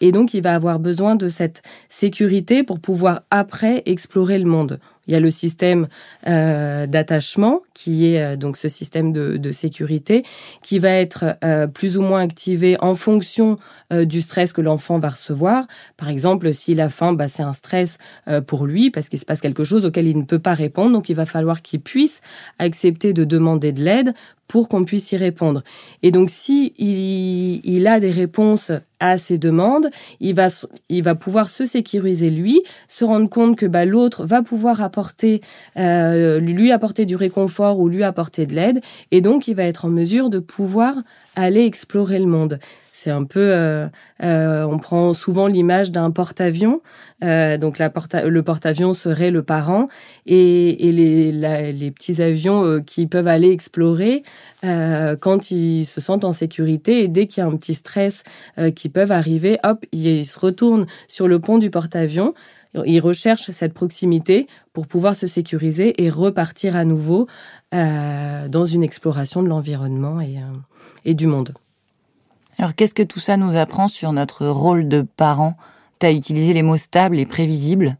et 0.00 0.12
donc, 0.12 0.34
il 0.34 0.42
va 0.42 0.54
avoir 0.56 0.80
besoin 0.80 1.14
de 1.14 1.28
cette 1.28 1.62
sécurité 1.88 2.64
pour 2.64 2.80
pouvoir 2.80 3.22
après 3.30 3.84
explorer 3.86 4.40
le 4.40 4.46
monde. 4.46 4.80
Il 5.06 5.12
y 5.12 5.16
a 5.16 5.20
le 5.20 5.30
système 5.30 5.88
euh, 6.26 6.86
d'attachement 6.86 7.62
qui 7.74 8.06
est 8.06 8.22
euh, 8.22 8.36
donc 8.36 8.56
ce 8.56 8.68
système 8.68 9.12
de, 9.12 9.36
de, 9.36 9.52
sécurité 9.52 10.24
qui 10.62 10.78
va 10.78 10.90
être 10.90 11.36
euh, 11.44 11.66
plus 11.66 11.96
ou 11.96 12.02
moins 12.02 12.20
activé 12.20 12.76
en 12.80 12.94
fonction 12.94 13.58
euh, 13.92 14.04
du 14.04 14.20
stress 14.20 14.52
que 14.52 14.60
l'enfant 14.60 14.98
va 14.98 15.10
recevoir. 15.10 15.66
Par 15.96 16.08
exemple, 16.08 16.52
si 16.52 16.74
la 16.74 16.88
faim, 16.88 17.12
bah, 17.12 17.28
c'est 17.28 17.42
un 17.42 17.52
stress 17.52 17.98
euh, 18.26 18.40
pour 18.40 18.66
lui 18.66 18.90
parce 18.90 19.08
qu'il 19.08 19.18
se 19.18 19.24
passe 19.24 19.40
quelque 19.40 19.64
chose 19.64 19.84
auquel 19.84 20.06
il 20.08 20.18
ne 20.18 20.24
peut 20.24 20.38
pas 20.38 20.54
répondre, 20.54 20.92
donc 20.92 21.08
il 21.08 21.14
va 21.14 21.26
falloir 21.26 21.62
qu'il 21.62 21.80
puisse 21.80 22.20
accepter 22.58 23.12
de 23.12 23.24
demander 23.24 23.72
de 23.72 23.82
l'aide 23.82 24.14
pour 24.48 24.68
qu'on 24.68 24.84
puisse 24.84 25.12
y 25.12 25.16
répondre. 25.16 25.62
Et 26.02 26.10
donc, 26.10 26.30
si 26.30 26.72
il, 26.78 27.60
il, 27.64 27.86
a 27.86 28.00
des 28.00 28.10
réponses 28.10 28.72
à 29.00 29.18
ces 29.18 29.38
demandes, 29.38 29.90
il 30.20 30.34
va, 30.34 30.48
il 30.88 31.02
va 31.02 31.14
pouvoir 31.14 31.50
se 31.50 31.66
sécuriser 31.66 32.30
lui, 32.30 32.62
se 32.88 33.04
rendre 33.04 33.28
compte 33.28 33.56
que 33.56 33.66
bah, 33.66 33.84
l'autre 33.84 34.24
va 34.24 34.42
pouvoir 34.42 34.82
apporter, 34.82 35.40
euh, 35.76 36.40
lui 36.40 36.72
apporter 36.72 37.04
du 37.04 37.16
réconfort 37.16 37.78
ou 37.78 37.88
lui 37.88 38.04
apporter 38.04 38.46
de 38.46 38.54
l'aide, 38.54 38.80
et 39.10 39.20
donc 39.20 39.48
il 39.48 39.54
va 39.54 39.64
être 39.64 39.84
en 39.84 39.90
mesure 39.90 40.30
de 40.30 40.38
pouvoir 40.38 40.94
aller 41.34 41.64
explorer 41.64 42.18
le 42.18 42.26
monde. 42.26 42.58
C'est 43.06 43.12
un 43.12 43.22
peu, 43.22 43.52
euh, 43.52 43.86
euh, 44.24 44.64
on 44.64 44.80
prend 44.80 45.14
souvent 45.14 45.46
l'image 45.46 45.92
d'un 45.92 46.10
porte-avions. 46.10 46.82
Euh, 47.22 47.56
donc 47.56 47.78
la 47.78 47.88
porte 47.88 48.16
le 48.16 48.42
porte-avions 48.42 48.94
serait 48.94 49.30
le 49.30 49.44
parent 49.44 49.86
et, 50.26 50.88
et 50.88 50.90
les, 50.90 51.30
les, 51.72 51.90
petits 51.92 52.20
avions 52.20 52.64
euh, 52.64 52.80
qui 52.80 53.06
peuvent 53.06 53.28
aller 53.28 53.52
explorer 53.52 54.24
euh, 54.64 55.14
quand 55.14 55.52
ils 55.52 55.84
se 55.84 56.00
sentent 56.00 56.24
en 56.24 56.32
sécurité 56.32 57.04
et 57.04 57.08
dès 57.08 57.28
qu'il 57.28 57.42
y 57.42 57.44
a 57.44 57.46
un 57.46 57.56
petit 57.56 57.74
stress 57.74 58.24
euh, 58.58 58.72
qui 58.72 58.88
peuvent 58.88 59.12
arriver, 59.12 59.60
hop, 59.62 59.86
ils 59.92 60.26
se 60.26 60.40
retournent 60.40 60.86
sur 61.06 61.28
le 61.28 61.38
pont 61.38 61.58
du 61.58 61.70
porte-avions. 61.70 62.34
Ils 62.86 63.00
recherchent 63.00 63.52
cette 63.52 63.72
proximité 63.72 64.48
pour 64.72 64.88
pouvoir 64.88 65.14
se 65.14 65.28
sécuriser 65.28 66.02
et 66.02 66.10
repartir 66.10 66.74
à 66.74 66.84
nouveau 66.84 67.28
dans 67.72 68.66
une 68.66 68.82
exploration 68.82 69.42
de 69.42 69.48
l'environnement 69.48 70.20
et, 70.20 70.40
et 71.06 71.14
du 71.14 71.26
monde. 71.26 71.54
Alors 72.58 72.72
qu'est-ce 72.72 72.94
que 72.94 73.02
tout 73.02 73.20
ça 73.20 73.36
nous 73.36 73.56
apprend 73.56 73.88
sur 73.88 74.12
notre 74.12 74.46
rôle 74.46 74.88
de 74.88 75.02
parent? 75.02 75.56
Tu 76.00 76.06
as 76.06 76.12
utilisé 76.12 76.52
les 76.52 76.62
mots 76.62 76.76
stable 76.76 77.18
et 77.18 77.26
prévisible. 77.26 77.96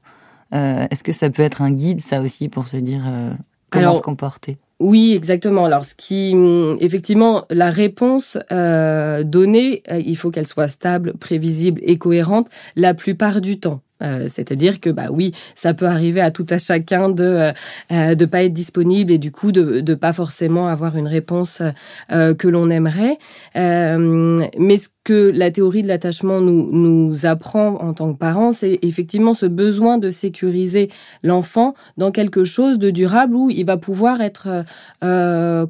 Euh, 0.55 0.87
Est-ce 0.91 1.03
que 1.03 1.13
ça 1.13 1.31
peut 1.31 1.43
être 1.43 1.63
un 1.63 1.73
guide, 1.73 2.01
ça 2.01 2.21
aussi, 2.21 2.49
pour 2.49 2.67
se 2.67 2.77
dire 2.77 3.03
euh, 3.07 3.33
comment 3.71 3.83
Alors, 3.83 3.97
se 3.97 4.03
comporter? 4.03 4.59
Oui, 4.79 5.15
exactement. 5.15 5.65
Alors, 5.65 5.85
ce 5.85 5.95
qui, 5.95 6.35
effectivement, 6.81 7.45
la 7.51 7.71
réponse 7.71 8.39
euh, 8.53 9.25
donnée, 9.25 9.83
euh, 9.91 10.03
il 10.05 10.17
faut 10.17 10.31
qu'elle 10.31 10.47
soit 10.47 10.69
stable, 10.69 11.15
prévisible 11.15 11.81
et 11.83 11.97
cohérente 11.99 12.49
la 12.77 12.95
plupart 12.95 13.41
du 13.41 13.59
temps. 13.59 13.81
Euh, 14.03 14.29
c'est-à-dire 14.33 14.81
que 14.81 14.91
bah 14.91 15.07
oui, 15.11 15.33
ça 15.55 15.75
peut 15.75 15.87
arriver 15.87 16.21
à 16.21 16.31
tout 16.31 16.47
à 16.51 16.59
chacun 16.59 17.09
de 17.09 17.25
euh, 17.25 17.53
euh, 17.93 18.15
de 18.15 18.25
pas 18.27 18.43
être 18.45 18.53
disponible 18.53 19.13
et 19.13 19.19
du 19.19 19.33
coup 19.33 19.53
de 19.53 19.81
de 19.81 19.95
pas 19.95 20.13
forcément 20.13 20.69
avoir 20.69 20.97
une 20.97 21.09
réponse 21.09 21.63
que 22.11 22.49
l'on 22.49 22.71
aimerait. 22.71 23.19
mais 23.55 24.79
que 25.07 25.31
la 25.33 25.51
théorie 25.51 25.83
de 25.83 25.89
l'attachement 25.89 26.41
nous 26.41 26.69
nous 26.73 27.25
apprend 27.25 27.77
en 27.81 27.95
tant 27.95 28.13
que 28.13 28.19
parents, 28.19 28.53
c'est 28.53 28.79
effectivement 28.83 29.33
ce 29.33 29.47
besoin 29.47 29.97
de 29.97 30.11
sécuriser 30.11 30.91
l'enfant 31.23 31.75
dans 31.97 32.11
quelque 32.11 32.45
chose 32.45 32.79
de 32.79 32.91
durable 32.91 33.35
où 33.37 33.49
il 33.49 33.65
va 33.65 33.77
pouvoir 33.77 34.21
être 34.21 34.65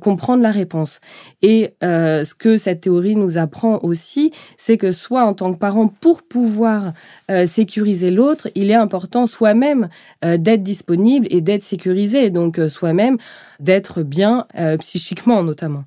comprendre 0.00 0.42
la 0.42 0.50
réponse. 0.50 1.00
Et 1.42 1.74
ce 1.82 2.34
que 2.34 2.56
cette 2.56 2.80
théorie 2.80 3.14
nous 3.14 3.36
apprend 3.36 3.78
aussi, 3.82 4.32
c'est 4.56 4.78
que 4.78 4.90
soit 4.90 5.24
en 5.24 5.34
tant 5.34 5.52
que 5.52 5.58
parent 5.58 5.88
pour 5.88 6.22
pouvoir 6.22 6.94
sécuriser 7.46 8.10
l'autre, 8.10 8.48
il 8.54 8.70
est 8.70 8.74
important 8.74 9.26
soi-même 9.26 9.88
euh, 10.24 10.36
d'être 10.38 10.62
disponible 10.62 11.26
et 11.30 11.40
d'être 11.40 11.62
sécurisé, 11.62 12.30
donc 12.30 12.58
euh, 12.58 12.68
soi-même 12.68 13.18
d'être 13.60 14.02
bien 14.02 14.46
euh, 14.58 14.76
psychiquement 14.78 15.42
notamment 15.42 15.84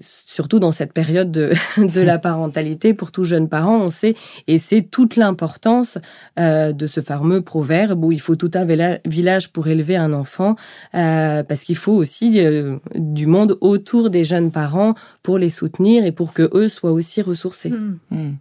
surtout 0.00 0.58
dans 0.58 0.72
cette 0.72 0.92
période 0.92 1.30
de, 1.30 1.52
de, 1.78 2.00
la 2.00 2.18
parentalité 2.30 2.94
pour 2.94 3.12
tout 3.12 3.24
jeune 3.24 3.48
parent, 3.48 3.76
on 3.76 3.90
sait, 3.90 4.14
et 4.46 4.58
c'est 4.58 4.82
toute 4.82 5.16
l'importance 5.16 5.98
de 6.36 6.86
ce 6.86 7.00
fameux 7.00 7.40
proverbe 7.40 8.04
où 8.04 8.12
il 8.12 8.20
faut 8.20 8.36
tout 8.36 8.50
un 8.54 8.64
village 9.04 9.52
pour 9.52 9.68
élever 9.68 9.96
un 9.96 10.12
enfant, 10.12 10.56
parce 10.92 11.62
qu'il 11.64 11.76
faut 11.76 11.92
aussi 11.92 12.38
du 12.94 13.26
monde 13.26 13.56
autour 13.60 14.10
des 14.10 14.24
jeunes 14.24 14.50
parents 14.50 14.94
pour 15.22 15.38
les 15.38 15.50
soutenir 15.50 16.04
et 16.04 16.12
pour 16.12 16.32
que 16.32 16.50
eux 16.54 16.68
soient 16.68 16.92
aussi 16.92 17.22
ressourcés. 17.22 17.70
Mmh. 17.70 17.98
Mmh. 18.10 18.32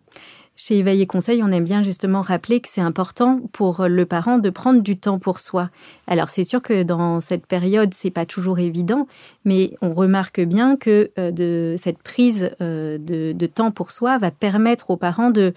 Chez 0.57 0.77
Éveiller 0.77 1.05
Conseil, 1.05 1.43
on 1.43 1.51
aime 1.51 1.65
bien 1.65 1.83
justement 1.83 2.21
rappeler 2.21 2.61
que 2.61 2.69
c'est 2.69 2.79
important 2.79 3.41
pour 3.51 3.87
le 3.89 4.05
parent 4.05 4.37
de 4.37 4.49
prendre 4.49 4.81
du 4.81 4.97
temps 4.97 5.17
pour 5.17 5.41
soi. 5.41 5.69
Alors 6.07 6.29
c'est 6.29 6.45
sûr 6.45 6.61
que 6.61 6.83
dans 6.83 7.19
cette 7.19 7.45
période, 7.45 7.93
c'est 7.93 8.09
pas 8.09 8.25
toujours 8.25 8.59
évident, 8.59 9.05
mais 9.43 9.71
on 9.81 9.93
remarque 9.93 10.39
bien 10.39 10.77
que 10.77 11.11
euh, 11.19 11.31
de 11.31 11.75
cette 11.77 11.97
prise 11.97 12.51
euh, 12.61 12.97
de, 12.97 13.45
temps 13.47 13.71
pour 13.71 13.91
soi 13.91 14.17
va 14.17 14.31
permettre 14.31 14.91
aux 14.91 14.97
parents 14.97 15.29
de, 15.29 15.53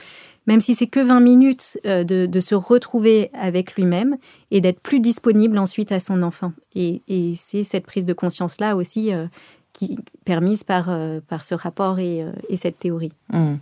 même 0.49 0.61
si 0.61 0.75
c'est 0.75 0.89
que 0.89 0.99
20 0.99 1.21
minutes, 1.21 1.79
euh, 1.87 2.03
de, 2.03 2.41
se 2.41 2.57
retrouver 2.57 3.31
avec 3.35 3.77
lui-même 3.77 4.17
et 4.51 4.61
d'être 4.61 4.81
plus 4.81 4.99
disponible 4.99 5.59
ensuite 5.59 5.93
à 5.93 6.01
son 6.01 6.25
enfant. 6.25 6.53
Et, 6.75 7.03
c'est 7.37 7.63
cette 7.63 7.87
prise 7.87 8.05
de 8.05 8.15
conscience 8.15 8.59
là 8.59 8.75
aussi 8.75 9.13
qui 9.73 9.99
permise 10.25 10.65
par 10.65 10.91
par 11.29 11.45
ce 11.45 11.55
rapport 11.55 12.01
et, 12.01 12.25
cette 12.57 12.81
théorie. 12.81 13.13
Mmh 13.33 13.55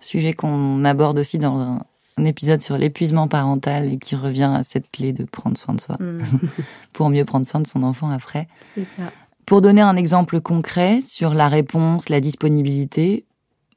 sujet 0.00 0.32
qu'on 0.32 0.84
aborde 0.84 1.18
aussi 1.18 1.38
dans 1.38 1.58
un, 1.58 1.80
épisode 2.24 2.60
sur 2.60 2.76
l'épuisement 2.76 3.28
parental 3.28 3.92
et 3.92 3.98
qui 3.98 4.16
revient 4.16 4.52
à 4.52 4.64
cette 4.64 4.90
clé 4.90 5.12
de 5.12 5.22
prendre 5.22 5.56
soin 5.56 5.74
de 5.74 5.80
soi 5.80 5.94
mm. 6.00 6.18
pour 6.92 7.10
mieux 7.10 7.24
prendre 7.24 7.46
soin 7.46 7.60
de 7.60 7.66
son 7.66 7.84
enfant 7.84 8.10
après. 8.10 8.48
C'est 8.74 8.82
ça. 8.82 9.12
Pour 9.46 9.62
donner 9.62 9.82
un 9.82 9.94
exemple 9.94 10.40
concret 10.40 11.00
sur 11.00 11.32
la 11.32 11.48
réponse, 11.48 12.08
la 12.08 12.20
disponibilité, 12.20 13.24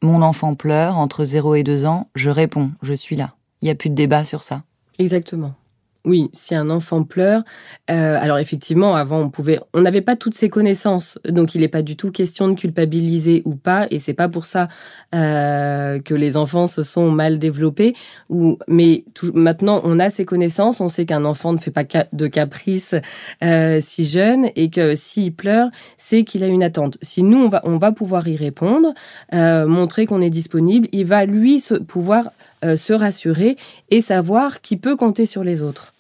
mon 0.02 0.24
enfant 0.24 0.56
pleure 0.56 0.98
entre 0.98 1.24
0 1.24 1.54
et 1.54 1.64
2 1.64 1.86
ans, 1.86 2.10
je 2.16 2.32
réponds, 2.32 2.72
je 2.82 2.94
suis 2.94 3.16
là. 3.16 3.36
Il 3.62 3.66
n'y 3.66 3.72
a 3.72 3.76
plus 3.76 3.92
de 3.92 3.96
débat 3.96 4.26
sur 4.26 4.42
ça. 4.42 4.64
Exactement. 4.98 5.54
Oui, 6.04 6.30
si 6.34 6.56
un 6.56 6.72
enfant 6.72 7.04
pleure, 7.04 7.44
euh, 7.92 8.18
alors 8.20 8.40
effectivement, 8.40 8.96
avant 8.96 9.20
on 9.20 9.30
pouvait, 9.30 9.60
on 9.76 9.82
n'avait 9.82 10.02
pas 10.02 10.16
toutes 10.16 10.34
ces 10.34 10.50
connaissances, 10.50 11.20
donc 11.30 11.54
il 11.54 11.62
n'est 11.62 11.68
pas 11.68 11.84
du 11.84 11.96
tout 11.96 12.10
question 12.10 12.48
de 12.48 12.56
culpabiliser 12.56 13.44
ou 13.46 13.56
pas, 13.56 13.86
et 13.92 14.00
c'est 14.00 14.16
pas 14.16 14.28
pour 14.28 14.46
ça 14.46 14.68
euh, 15.14 16.00
que 16.00 16.16
les 16.16 16.38
enfants 16.38 16.66
se 16.66 16.82
sont 16.82 17.12
mal 17.12 17.38
développés. 17.38 17.94
Ou, 18.30 18.58
mais 18.68 19.06
maintenant 19.36 19.80
on 19.84 20.00
a 20.00 20.10
ces 20.10 20.26
connaissances, 20.26 20.82
on 20.82 20.90
sait 20.90 21.06
qu'un 21.06 21.24
enfant 21.24 21.54
ne 21.54 21.60
fait 21.60 21.70
pas 21.70 21.84
de 22.12 22.28
caprice 22.28 22.96
euh, 23.44 23.80
si 23.86 24.04
jeune, 24.04 24.50
et 24.56 24.72
que 24.72 24.96
s'il 24.96 25.36
pleure, 25.36 25.70
c'est 25.98 26.24
qu'il 26.24 26.44
a 26.44 26.48
une 26.48 26.64
attente. 26.64 26.98
Si 27.04 27.22
nous 27.22 27.38
on 27.38 27.50
va, 27.50 27.62
on 27.64 27.78
va 27.78 27.92
pouvoir 27.92 28.28
y 28.28 28.36
répondre, 28.36 28.96
euh, 29.36 29.68
montrer 29.68 30.08
qu'on 30.08 30.22
est 30.22 30.32
disponible, 30.32 30.88
il 30.94 31.06
va 31.06 31.26
lui 31.26 31.60
se, 31.60 31.76
pouvoir 31.76 32.32
euh, 32.64 32.76
se 32.76 32.94
rassurer 32.94 33.58
et 33.90 34.02
savoir 34.02 34.62
qu'il 34.62 34.80
peut 34.80 34.96
compter 34.96 35.26
sur 35.26 35.44
les 35.44 35.64
autres. 35.64 35.91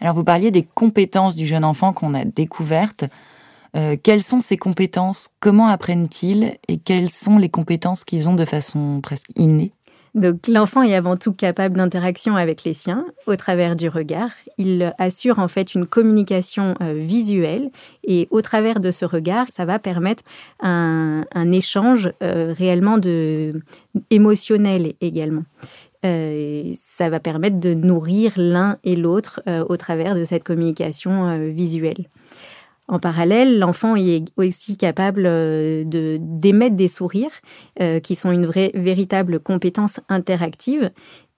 Alors 0.00 0.16
vous 0.16 0.24
parliez 0.24 0.50
des 0.50 0.64
compétences 0.64 1.36
du 1.36 1.46
jeune 1.46 1.64
enfant 1.64 1.92
qu'on 1.92 2.14
a 2.14 2.24
découvertes. 2.24 3.04
Euh, 3.76 3.96
quelles 4.02 4.22
sont 4.22 4.40
ces 4.40 4.56
compétences? 4.56 5.30
Comment 5.38 5.68
apprennent-ils? 5.68 6.56
Et 6.66 6.78
quelles 6.78 7.08
sont 7.08 7.38
les 7.38 7.48
compétences 7.48 8.02
qu'ils 8.04 8.28
ont 8.28 8.34
de 8.34 8.44
façon 8.44 9.00
presque 9.00 9.30
innée? 9.36 9.72
Donc 10.14 10.46
l'enfant 10.46 10.82
est 10.82 10.94
avant 10.94 11.16
tout 11.16 11.32
capable 11.32 11.76
d'interaction 11.76 12.36
avec 12.36 12.64
les 12.64 12.74
siens 12.74 13.06
au 13.26 13.34
travers 13.36 13.76
du 13.76 13.88
regard. 13.88 14.30
Il 14.58 14.94
assure 14.98 15.38
en 15.38 15.48
fait 15.48 15.74
une 15.74 15.86
communication 15.86 16.74
euh, 16.82 16.92
visuelle 16.92 17.70
et 18.04 18.28
au 18.30 18.42
travers 18.42 18.80
de 18.80 18.90
ce 18.90 19.06
regard, 19.06 19.46
ça 19.50 19.64
va 19.64 19.78
permettre 19.78 20.22
un, 20.60 21.24
échange 21.52 22.12
euh, 22.22 22.54
réellement 22.56 22.98
de 22.98 23.62
émotionnel 24.10 24.92
également. 25.00 25.44
Euh, 26.04 26.72
ça 26.74 27.08
va 27.08 27.18
permettre 27.18 27.58
de 27.58 27.72
nourrir 27.72 28.32
l'un 28.36 28.76
et 28.84 28.96
l'autre 28.96 29.40
au 29.68 29.76
travers 29.76 30.14
de 30.14 30.24
cette 30.24 30.44
communication 30.44 31.52
visuelle. 31.52 32.08
En 32.92 32.98
parallèle, 32.98 33.58
l'enfant 33.58 33.96
est 33.96 34.22
aussi 34.36 34.76
capable 34.76 35.22
euh, 35.24 35.82
de 35.82 36.18
d'émettre 36.20 36.76
des 36.76 36.88
sourires, 36.88 37.32
euh, 37.80 38.00
qui 38.00 38.14
sont 38.14 38.30
une 38.30 38.44
vraie, 38.44 38.70
véritable 38.74 39.40
compétence 39.40 40.00
interactive. 40.10 40.90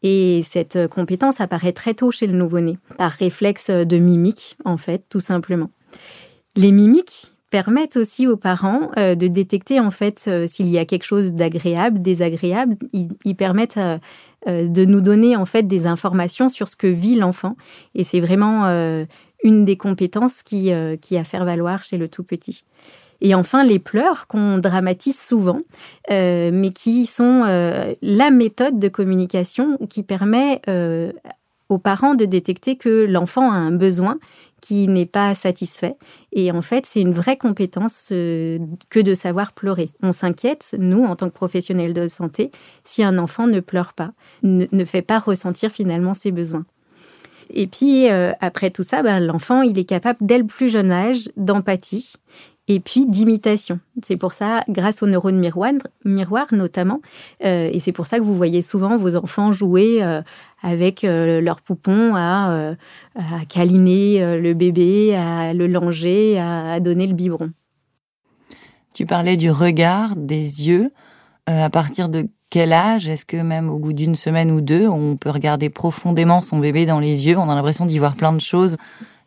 Et 0.02 0.42
cette 0.42 0.88
compétence 0.88 1.40
apparaît 1.40 1.70
très 1.70 1.94
tôt 1.94 2.11
chez 2.11 2.26
le 2.26 2.37
nouveau-né, 2.37 2.76
par 2.99 3.12
réflexe 3.12 3.70
de 3.70 3.99
mimique, 3.99 4.56
en 4.64 4.76
fait, 4.76 5.04
tout 5.08 5.20
simplement. 5.20 5.70
Les 6.56 6.73
mimiques 6.73 7.30
permettent 7.52 7.96
aussi 7.96 8.26
aux 8.26 8.37
parents 8.37 8.90
euh, 8.96 9.14
de 9.14 9.28
détecter, 9.28 9.78
en 9.78 9.92
fait, 9.92 10.28
s'il 10.49 10.68
y 10.68 10.78
a 10.78 10.84
quelque 10.84 11.04
chose 11.04 11.34
d'agréable, 11.34 12.02
désagréable. 12.02 12.75
Ils, 12.92 13.37
permettent 13.37 13.78
de 14.49 14.84
nous 14.84 15.00
donner, 15.00 15.37
en 15.37 15.44
fait, 15.44 15.62
des 15.62 15.87
informations 15.87 16.49
sur 16.49 16.68
ce 16.68 16.75
que 16.75 16.88
vit 16.88 17.14
l'enfant. 17.14 17.56
Et 17.94 18.02
c'est 18.02 18.20
vraiment 18.20 19.06
une 19.44 19.64
des 19.64 19.76
compétences 19.76 20.42
qui, 20.42 20.72
euh, 20.72 20.96
qui 20.96 21.16
à 21.16 21.22
faire 21.22 21.44
valoir 21.44 21.84
chez 21.84 21.98
le 21.98 22.08
tout 22.08 22.24
petit. 22.24 22.64
Et 23.20 23.34
enfin, 23.34 23.62
les 23.62 23.78
pleurs 23.78 24.26
qu'on 24.26 24.58
dramatise 24.58 25.18
souvent, 25.18 25.60
euh, 26.10 26.50
mais 26.52 26.70
qui 26.70 27.06
sont 27.06 27.42
euh, 27.44 27.94
la 28.02 28.30
méthode 28.30 28.78
de 28.80 28.88
communication 28.88 29.78
qui 29.88 30.02
permet 30.02 30.60
aux 31.70 31.78
parents 31.78 32.14
de 32.14 32.24
détecter 32.24 32.76
que 32.76 33.06
l'enfant 33.06 33.50
a 33.50 33.56
un 33.56 33.70
besoin 33.70 34.18
qui 34.60 34.88
n'est 34.88 35.06
pas 35.06 35.34
satisfait. 35.34 35.96
Et 36.32 36.50
en 36.50 36.62
fait, 36.62 36.86
c'est 36.86 37.00
une 37.00 37.12
vraie 37.12 37.36
compétence 37.36 38.06
que 38.08 39.00
de 39.00 39.14
savoir 39.14 39.52
pleurer. 39.52 39.90
On 40.02 40.12
s'inquiète, 40.12 40.74
nous, 40.78 41.04
en 41.04 41.16
tant 41.16 41.28
que 41.28 41.34
professionnels 41.34 41.94
de 41.94 42.08
santé, 42.08 42.50
si 42.82 43.02
un 43.02 43.18
enfant 43.18 43.46
ne 43.46 43.60
pleure 43.60 43.92
pas, 43.94 44.12
ne 44.42 44.84
fait 44.84 45.02
pas 45.02 45.18
ressentir 45.18 45.70
finalement 45.70 46.14
ses 46.14 46.30
besoins. 46.32 46.64
Et 47.54 47.68
puis, 47.68 48.11
euh, 48.11 48.32
après 48.40 48.70
tout 48.70 48.82
ça, 48.82 49.02
ben, 49.02 49.20
l'enfant, 49.20 49.62
il 49.62 49.78
est 49.78 49.84
capable, 49.84 50.18
dès 50.20 50.38
le 50.38 50.44
plus 50.44 50.68
jeune 50.68 50.90
âge, 50.90 51.30
d'empathie 51.37 52.14
et 52.66 52.80
puis 52.80 53.06
d'imitation. 53.06 53.78
C'est 54.02 54.16
pour 54.16 54.32
ça, 54.32 54.62
grâce 54.68 55.02
aux 55.02 55.06
neurones 55.06 55.38
miroir 56.04 56.46
notamment, 56.50 57.00
euh, 57.44 57.70
et 57.73 57.78
c'est 57.78 57.92
pour 57.92 58.06
ça 58.06 58.18
que 58.18 58.25
vous 58.25 58.34
voyez 58.34 58.62
souvent 58.62 58.96
vos 58.96 59.16
enfants 59.16 59.52
jouer 59.52 60.02
euh, 60.02 60.23
avec 60.62 61.02
leur 61.02 61.61
poupon 61.61 62.14
à, 62.16 62.75
à 63.16 63.44
câliner 63.46 64.40
le 64.40 64.54
bébé, 64.54 65.14
à 65.14 65.52
le 65.52 65.66
langer, 65.66 66.38
à, 66.40 66.80
donner 66.80 67.06
le 67.06 67.12
biberon. 67.12 67.50
Tu 68.94 69.04
parlais 69.04 69.37
du 69.37 69.50
regard, 69.50 70.16
des 70.16 70.66
yeux. 70.66 70.90
À 71.46 71.70
partir 71.70 72.08
de 72.08 72.28
quel 72.50 72.72
âge 72.72 73.08
Est-ce 73.08 73.24
que 73.24 73.36
même 73.36 73.68
au 73.68 73.78
bout 73.78 73.92
d'une 73.92 74.14
semaine 74.14 74.50
ou 74.50 74.60
deux, 74.60 74.86
on 74.86 75.16
peut 75.16 75.30
regarder 75.30 75.70
profondément 75.70 76.40
son 76.40 76.58
bébé 76.58 76.86
dans 76.86 77.00
les 77.00 77.26
yeux? 77.26 77.36
On 77.36 77.50
a 77.50 77.54
l'impression 77.54 77.84
d'y 77.86 77.98
voir 77.98 78.14
plein 78.14 78.32
de 78.32 78.40
choses. 78.40 78.76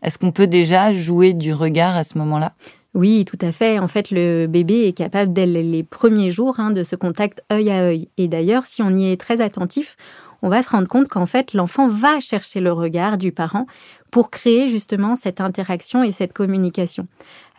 Est-ce 0.02 0.18
qu'on 0.18 0.32
peut 0.32 0.48
déjà 0.48 0.94
jouer 0.94 1.34
du 1.34 1.54
regard 1.54 1.96
à 1.96 2.04
ce 2.04 2.18
moment-là? 2.20 2.54
Oui, 2.94 3.26
tout 3.26 3.38
à 3.42 3.52
fait. 3.52 3.80
En 3.80 3.88
fait, 3.88 4.12
le 4.12 4.48
bébé 4.48 4.88
est 4.88 4.94
capable 4.94 5.34
dès 5.34 5.46
les 5.46 5.84
premiers 5.84 6.32
jours 6.32 6.60
hein, 6.60 6.72
de 6.72 6.84
ce 6.84 6.96
contact 6.96 7.44
œil 7.52 7.70
à 7.70 7.84
œil. 7.84 8.10
Et 8.18 8.28
d'ailleurs, 8.28 8.66
si 8.66 8.82
on 8.82 8.90
y 8.96 9.12
est 9.12 9.20
très 9.20 9.42
attentif, 9.42 9.98
on 10.42 10.50
va 10.50 10.62
se 10.62 10.70
rendre 10.70 10.88
compte 10.88 11.08
qu'en 11.08 11.26
fait, 11.26 11.54
l'enfant 11.54 11.88
va 11.88 12.20
chercher 12.20 12.60
le 12.60 12.72
regard 12.72 13.18
du 13.18 13.32
parent 13.32 13.66
pour 14.12 14.30
créer 14.30 14.68
justement 14.68 15.16
cette 15.16 15.42
interaction 15.42 16.04
et 16.04 16.12
cette 16.12 16.34
communication. 16.34 17.08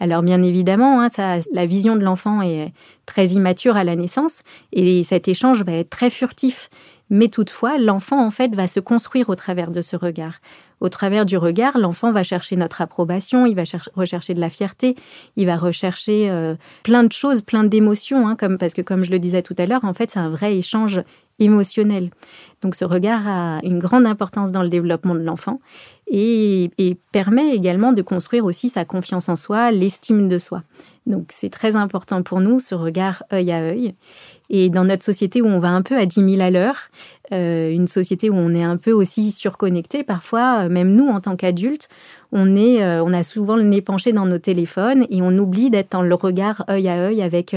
Alors 0.00 0.22
bien 0.22 0.42
évidemment, 0.42 1.00
hein, 1.00 1.08
ça, 1.08 1.38
la 1.52 1.66
vision 1.66 1.96
de 1.96 2.02
l'enfant 2.02 2.40
est 2.40 2.72
très 3.06 3.26
immature 3.28 3.76
à 3.76 3.84
la 3.84 3.96
naissance 3.96 4.42
et 4.72 5.02
cet 5.02 5.28
échange 5.28 5.62
va 5.64 5.72
être 5.72 5.90
très 5.90 6.10
furtif. 6.10 6.70
Mais 7.10 7.28
toutefois, 7.28 7.78
l'enfant, 7.78 8.24
en 8.24 8.30
fait, 8.30 8.54
va 8.54 8.66
se 8.66 8.80
construire 8.80 9.28
au 9.28 9.34
travers 9.34 9.70
de 9.70 9.80
ce 9.82 9.96
regard. 9.96 10.40
Au 10.80 10.88
travers 10.88 11.26
du 11.26 11.36
regard, 11.36 11.76
l'enfant 11.78 12.12
va 12.12 12.22
chercher 12.22 12.54
notre 12.56 12.80
approbation, 12.80 13.46
il 13.46 13.56
va 13.56 13.64
rechercher 13.94 14.34
de 14.34 14.40
la 14.40 14.50
fierté, 14.50 14.94
il 15.36 15.46
va 15.46 15.56
rechercher 15.56 16.30
euh, 16.30 16.54
plein 16.84 17.02
de 17.02 17.12
choses, 17.12 17.42
plein 17.42 17.64
d'émotions, 17.64 18.28
hein, 18.28 18.36
parce 18.36 18.74
que 18.74 18.82
comme 18.82 19.04
je 19.04 19.10
le 19.10 19.18
disais 19.18 19.42
tout 19.42 19.56
à 19.58 19.66
l'heure, 19.66 19.84
en 19.84 19.94
fait, 19.94 20.10
c'est 20.12 20.20
un 20.20 20.30
vrai 20.30 20.56
échange 20.56 21.02
émotionnel. 21.38 22.10
Donc 22.62 22.74
ce 22.74 22.84
regard 22.84 23.26
a 23.26 23.60
une 23.62 23.78
grande 23.78 24.06
importance 24.06 24.52
dans 24.52 24.62
le 24.62 24.68
développement 24.68 25.14
de 25.14 25.22
l'enfant 25.22 25.60
et, 26.08 26.70
permet 27.12 27.54
également 27.54 27.92
de 27.92 28.02
construire 28.02 28.44
aussi 28.44 28.68
sa 28.68 28.84
confiance 28.84 29.28
en 29.28 29.36
soi, 29.36 29.70
l'estime 29.70 30.28
de 30.28 30.38
soi. 30.38 30.62
Donc 31.08 31.28
c'est 31.30 31.48
très 31.48 31.74
important 31.74 32.22
pour 32.22 32.40
nous 32.40 32.60
ce 32.60 32.74
regard 32.74 33.24
œil 33.32 33.50
à 33.50 33.60
œil. 33.60 33.94
Et 34.50 34.68
dans 34.68 34.84
notre 34.84 35.04
société 35.04 35.40
où 35.40 35.46
on 35.46 35.58
va 35.58 35.70
un 35.70 35.82
peu 35.82 35.96
à 35.96 36.04
10 36.04 36.36
000 36.36 36.42
à 36.42 36.50
l'heure, 36.50 36.90
euh, 37.32 37.72
une 37.72 37.88
société 37.88 38.28
où 38.28 38.34
on 38.34 38.54
est 38.54 38.62
un 38.62 38.76
peu 38.76 38.92
aussi 38.92 39.32
surconnecté 39.32 40.04
parfois, 40.04 40.64
euh, 40.64 40.68
même 40.68 40.94
nous 40.94 41.08
en 41.08 41.20
tant 41.20 41.34
qu'adultes, 41.34 41.88
on 42.30 42.54
est, 42.54 42.82
euh, 42.82 43.02
on 43.02 43.14
a 43.14 43.22
souvent 43.22 43.56
le 43.56 43.62
nez 43.62 43.80
penché 43.80 44.12
dans 44.12 44.26
nos 44.26 44.38
téléphones 44.38 45.06
et 45.10 45.22
on 45.22 45.36
oublie 45.38 45.70
d'être 45.70 45.92
dans 45.92 46.02
le 46.02 46.14
regard 46.14 46.64
œil 46.68 46.88
à 46.88 46.98
œil 46.98 47.22
avec 47.22 47.56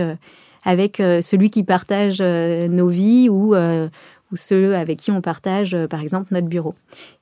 avec 0.63 0.97
celui 0.97 1.49
qui 1.49 1.63
partage 1.63 2.21
nos 2.21 2.87
vies 2.87 3.29
ou, 3.29 3.55
ou 4.31 4.35
ceux 4.35 4.75
avec 4.75 4.99
qui 4.99 5.11
on 5.11 5.21
partage, 5.21 5.77
par 5.89 6.01
exemple, 6.01 6.33
notre 6.33 6.47
bureau. 6.47 6.75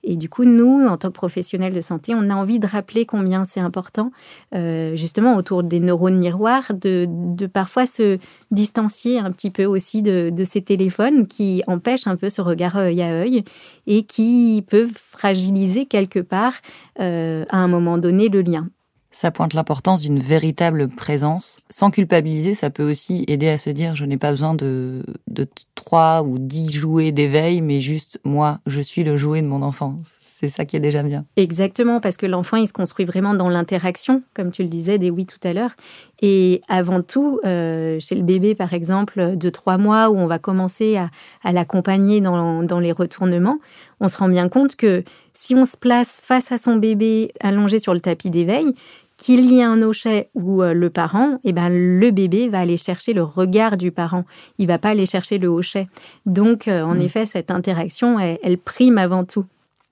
Et 0.04 0.16
du 0.16 0.30
coup, 0.30 0.44
nous, 0.44 0.86
en 0.88 0.98
tant 0.98 1.10
que 1.10 1.14
professionnels 1.14 1.74
de 1.74 1.82
santé, 1.82 2.14
on 2.16 2.30
a 2.30 2.36
envie 2.36 2.60
de 2.60 2.68
rappeler 2.68 3.06
combien 3.06 3.46
c'est 3.46 3.60
important, 3.60 4.12
justement, 4.54 5.36
autour 5.36 5.64
des 5.64 5.80
neurones 5.80 6.18
miroirs, 6.18 6.72
de, 6.74 7.08
parfois 7.48 7.86
se 7.86 8.18
distancier 8.52 9.20
un 9.20 9.32
petit 9.32 9.50
peu 9.50 9.66
aussi 9.66 10.02
de, 10.02 10.30
de, 10.30 10.44
ces 10.44 10.62
téléphones 10.62 11.28
qui 11.28 11.64
empêchent 11.68 12.08
un 12.08 12.16
peu 12.16 12.30
ce 12.30 12.42
regard 12.42 12.76
œil 12.78 13.02
à 13.02 13.12
œil 13.12 13.44
et 13.88 14.04
qui 14.04 14.64
peuvent 14.68 14.94
fragiliser 14.94 15.86
quelque 15.86 16.20
part, 16.20 16.54
à 16.98 17.58
un 17.58 17.68
moment 17.68 17.98
donné, 17.98 18.30
le 18.30 18.42
lien. 18.42 18.68
Ça 19.12 19.32
pointe 19.32 19.54
l'importance 19.54 20.02
d'une 20.02 20.20
véritable 20.20 20.88
présence. 20.88 21.62
Sans 21.70 21.90
culpabiliser, 21.90 22.54
ça 22.54 22.70
peut 22.70 22.88
aussi 22.88 23.26
aider 23.28 23.50
à 23.50 23.58
se 23.58 23.70
dire 23.72 23.96
je 23.96 24.06
n'ai 24.06 24.18
pas 24.18 24.30
besoin 24.30 24.54
de, 24.54 25.04
de 25.28 25.48
trois 25.74 26.22
ou 26.22 26.38
dix 26.38 26.72
jouets 26.72 27.12
d'éveil, 27.12 27.62
mais 27.62 27.80
juste 27.80 28.20
moi, 28.24 28.60
je 28.68 28.82
suis 28.82 29.04
le 29.04 29.18
jouet 29.18 29.42
de 29.42 29.48
mon 29.48 29.64
enfant. 29.64 29.98
C'est 30.20 30.48
ça 30.48 30.64
qui 30.64 30.76
est 30.78 30.80
déjà 30.80 31.04
bien. 31.04 31.26
Exactement, 31.38 32.00
parce 32.00 32.18
que 32.18 32.26
l'enfant, 32.26 32.58
il 32.58 32.68
se 32.68 32.74
construit 32.74 33.06
vraiment 33.06 33.34
dans 33.34 33.50
l'interaction, 33.50 34.22
comme 34.34 34.52
tu 34.52 34.64
le 34.64 34.70
disais, 34.70 34.98
des 34.98 35.10
oui 35.10 35.26
tout 35.26 35.40
à 35.44 35.54
l'heure. 35.54 35.72
Et 36.22 36.62
avant 36.68 37.02
tout, 37.02 37.40
euh, 37.46 37.98
chez 38.00 38.16
le 38.16 38.24
bébé, 38.24 38.56
par 38.56 38.74
exemple, 38.74 39.38
de 39.38 39.50
trois 39.50 39.78
mois, 39.78 40.10
où 40.10 40.18
on 40.18 40.28
va 40.28 40.40
commencer 40.40 40.98
à, 40.98 41.10
à 41.44 41.52
l'accompagner 41.52 42.20
dans, 42.22 42.64
dans 42.64 42.80
les 42.80 42.92
retournements, 42.92 43.60
on 44.00 44.08
se 44.08 44.18
rend 44.18 44.30
bien 44.30 44.50
compte 44.50 44.76
que 44.76 45.04
si 45.34 45.56
on 45.56 45.66
se 45.66 45.78
place 45.78 46.20
face 46.22 46.52
à 46.52 46.58
son 46.58 46.76
bébé 46.76 47.32
allongé 47.42 47.80
sur 47.80 47.94
le 47.94 48.02
tapis 48.02 48.30
d'éveil, 48.30 48.74
qu'il 49.20 49.46
y 49.46 49.60
ait 49.60 49.64
un 49.64 49.82
hochet 49.82 50.30
ou 50.34 50.64
euh, 50.64 50.74
le 50.74 50.90
parent, 50.90 51.40
eh 51.44 51.52
ben 51.52 51.70
le 51.70 52.10
bébé 52.12 52.48
va 52.48 52.60
aller 52.60 52.78
chercher 52.78 53.14
le 53.14 53.22
regard 53.22 53.78
du 53.78 53.92
parent. 53.92 54.24
Il 54.58 54.68
va 54.68 54.80
pas 54.80 54.90
aller 54.90 55.06
chercher 55.06 55.38
le 55.38 55.50
hochet. 55.50 55.88
Donc, 56.26 56.68
euh, 56.68 56.84
en 56.84 56.96
mm. 56.96 57.02
effet, 57.02 57.26
cette 57.26 57.52
interaction, 57.52 58.18
elle, 58.18 58.58
prime 58.58 58.98
avant 58.98 59.26
tout. 59.26 59.46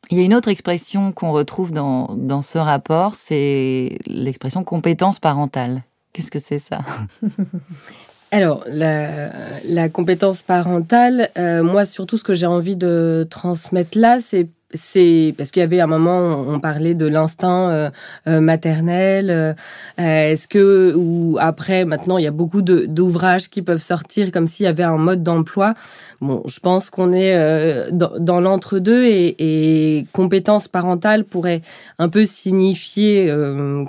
Il 0.10 0.18
y 0.18 0.22
a 0.22 0.24
une 0.24 0.34
autre 0.34 0.48
expression 0.48 1.12
qu'on 1.12 1.34
retrouve 1.34 1.74
dans, 1.74 2.16
dans 2.16 2.42
ce 2.42 2.58
rapport, 2.58 3.16
c'est 3.16 4.00
l'expression 4.08 4.64
compétence 4.64 5.20
parentale. 5.20 5.84
Qu'est-ce 6.18 6.32
que 6.32 6.40
c'est 6.40 6.58
ça? 6.58 6.80
Alors, 8.32 8.64
la, 8.66 9.88
compétence 9.90 10.42
parentale, 10.42 11.30
euh, 11.38 11.62
moi, 11.62 11.86
surtout, 11.86 12.18
ce 12.18 12.24
que 12.24 12.34
j'ai 12.34 12.48
envie 12.48 12.76
de 12.76 13.28
transmettre 13.30 14.00
là, 14.00 14.18
c'est 14.20 14.48
c'est 14.74 15.34
parce 15.38 15.52
qu'il 15.52 15.62
y 15.62 15.64
avait 15.64 15.80
un 15.80 15.88
moment 15.88 16.44
on 16.46 16.60
parlait 16.60 16.94
de 16.94 17.06
l'instinct 17.06 17.70
euh, 17.70 17.90
euh, 18.28 18.42
maternel 18.42 19.30
euh, 19.30 19.54
est-ce 19.98 20.46
que 20.50 20.94
ou 20.94 21.38
après 21.40 21.86
maintenant 21.86 22.18
il 22.18 22.26
y 22.26 22.28
a 22.28 22.32
beaucoup 22.32 22.62
de 22.62 22.86
d'ouvrages 22.86 23.50
qui 23.50 23.62
peuvent 23.62 23.82
sortir 23.82 24.30
comme 24.30 24.46
s'il 24.46 24.66
y 24.66 24.68
avait 24.68 24.84
un 24.84 24.98
mode 24.98 25.24
d'emploi. 25.24 25.74
Bon 26.20 26.44
je 26.48 26.60
pense 26.60 26.90
qu'on 26.90 27.14
est 27.14 27.92
dans, 27.92 28.12
dans 28.20 28.42
l'entre-deux 28.42 29.06
et, 29.06 29.36
et 29.40 30.06
compétence 30.12 30.68
parentale 30.68 31.24
pourrait 31.24 31.62
un 31.98 32.10
peu 32.10 32.26
signifier 32.26 33.34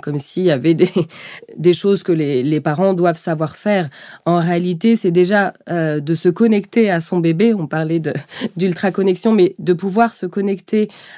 comme 0.01 0.17
s'il 0.17 0.43
y 0.43 0.51
avait 0.51 0.75
des 0.75 0.91
des 1.57 1.73
choses 1.73 2.03
que 2.03 2.13
les, 2.13 2.41
les 2.41 2.61
parents 2.61 2.93
doivent 2.93 3.17
savoir 3.17 3.57
faire. 3.57 3.89
En 4.25 4.39
réalité 4.39 4.95
c'est 4.95 5.11
déjà 5.11 5.53
de 5.67 6.15
se 6.15 6.29
connecter 6.29 6.89
à 6.89 7.01
son 7.01 7.19
bébé. 7.19 7.53
On 7.53 7.67
parlait 7.67 7.99
de 7.99 8.13
d'ultra 8.55 8.91
connexion 8.91 9.33
mais 9.33 9.55
de 9.59 9.73
pouvoir 9.73 10.15
se 10.15 10.25
connecter 10.25 10.68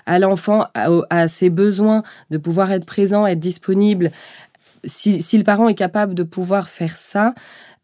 à 0.06 0.20
l'enfant, 0.20 0.66
à, 0.74 1.28
ses 1.28 1.50
besoins, 1.50 2.04
de 2.30 2.38
pouvoir 2.38 2.72
être 2.72 2.86
présent, 2.86 3.26
être 3.28 3.40
disponible. 3.40 4.12
Si, 4.84 5.22
si 5.22 5.38
le 5.38 5.44
parent 5.44 5.70
est 5.70 5.76
capable 5.76 6.16
de 6.16 6.24
pouvoir 6.24 6.70
faire 6.70 6.98
ça, 6.98 7.34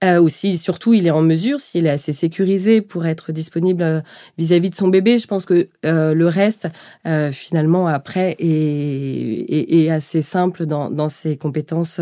euh, 0.03 0.19
ou 0.19 0.30
si 0.30 0.58
surtout 0.58 0.93
il 0.93 1.08
est 1.08 1.12
en 1.12 1.21
mesure, 1.21 1.60
s'il 1.60 1.88
est 1.88 1.91
assez 1.91 2.13
sécurisé 2.13 2.82
pour 2.82 3.08
être 3.08 3.32
disponible 3.32 3.82
euh, 3.82 4.01
vis-à-vis 4.38 4.69
de 4.69 4.75
son 4.75 4.89
bébé, 4.89 5.17
je 5.17 5.25
pense 5.25 5.43
que 5.45 5.69
euh, 5.86 6.13
le 6.13 6.27
reste, 6.27 6.67
finalement, 7.32 7.88
après, 7.88 8.36
est, 8.38 9.86
est, 9.86 9.89
assez 9.89 10.21
simple 10.21 10.65
dans, 10.65 10.91
dans 10.91 11.10
ses 11.10 11.38
compétences 11.38 12.01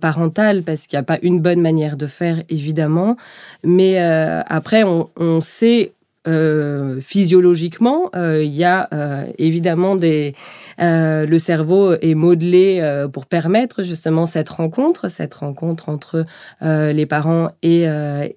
parentales, 0.00 0.62
parce 0.62 0.86
qu'il 0.86 0.96
n'y 0.96 1.00
a 1.00 1.04
pas 1.04 1.18
une 1.22 1.40
bonne 1.40 1.60
manière 1.60 1.96
de 1.96 2.06
faire, 2.06 2.42
évidemment. 2.48 3.16
Mais 3.64 3.98
après, 3.98 4.82
on 4.82 5.40
sait 5.40 5.92
euh, 6.26 7.00
physiologiquement, 7.00 8.10
euh, 8.16 8.42
il 8.42 8.54
y 8.54 8.64
a 8.64 8.88
euh, 8.92 9.24
évidemment 9.38 9.94
des. 9.94 10.34
le 10.78 11.38
cerveau 11.38 11.94
est 11.94 12.14
modelé 12.14 13.06
pour 13.12 13.26
permettre 13.26 13.82
justement 13.82 14.26
cette 14.26 14.48
rencontre, 14.48 15.08
cette 15.08 15.34
rencontre 15.34 15.88
entre 15.88 16.24
les 16.60 17.06
parents 17.06 17.50
et 17.62 17.82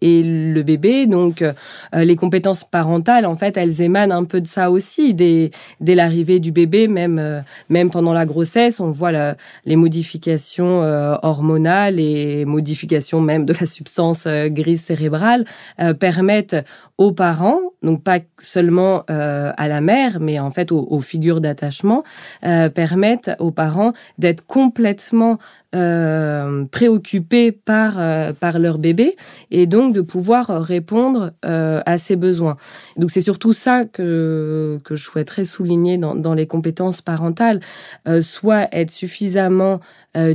et 0.02 0.24
le 0.24 0.62
bébé. 0.63 1.06
Donc, 1.08 1.44
les 1.94 2.15
compétences 2.15 2.63
parentales, 2.63 3.26
en 3.26 3.36
fait, 3.36 3.58
elles 3.58 3.82
émanent 3.82 4.15
un 4.15 4.26
peu 4.26 4.41
de 4.41 4.48
ça 4.48 4.72
aussi, 4.72 5.13
dès 5.13 5.52
dès 5.80 5.96
l'arrivée 5.96 6.39
du 6.39 6.52
bébé, 6.52 6.88
même 6.88 7.44
même 7.70 7.91
pendant 7.91 8.13
la 8.13 8.26
grossesse, 8.26 8.80
on 8.80 8.91
voit 8.91 9.12
la, 9.12 9.36
les 9.65 9.76
modifications 9.76 10.82
hormonales 11.22 12.00
et 12.00 12.46
modifications 12.46 13.22
même 13.22 13.46
de 13.46 13.54
la 13.54 13.65
substance 13.65 14.28
grise 14.28 14.82
cérébrale 14.82 15.46
permettent 16.00 16.58
aux 16.98 17.12
parents 17.12 17.62
donc 17.82 18.04
pas 18.04 18.20
seulement 18.39 19.04
euh, 19.10 19.52
à 19.58 19.67
la 19.67 19.82
mère, 19.82 20.20
mais 20.20 20.39
en 20.39 20.52
fait 20.52 20.72
aux, 20.72 21.02
figures 21.02 21.41
d'attachement, 21.41 22.04
euh, 22.46 22.70
permettent 22.70 23.32
aux 23.39 23.52
parents 23.52 23.94
d'être 24.17 24.46
complètement 24.46 25.39
euh, 25.74 26.66
préoccupés 26.66 27.52
par 27.52 27.96
euh, 27.98 28.34
par 28.34 28.60
leur 28.60 28.78
bébé 28.78 29.16
et 29.52 29.68
donc 29.68 29.94
de 29.94 30.02
pouvoir 30.02 30.48
répondre 30.48 31.32
euh, 31.46 31.82
à 31.86 31.98
ses 31.98 32.16
besoins. 32.16 32.58
Donc 32.98 33.12
c'est 33.12 33.22
surtout 33.22 33.54
ça 33.54 33.86
que 33.86 34.80
que 34.84 34.96
je 34.96 35.04
souhaiterais 35.04 35.46
souligner 35.46 35.98
dans, 35.98 36.16
dans 36.16 36.34
les 36.34 36.48
compétences 36.48 37.02
parentales, 37.02 37.62
euh, 38.08 38.22
soit 38.22 38.68
être 38.74 38.92
suffisamment 38.92 39.80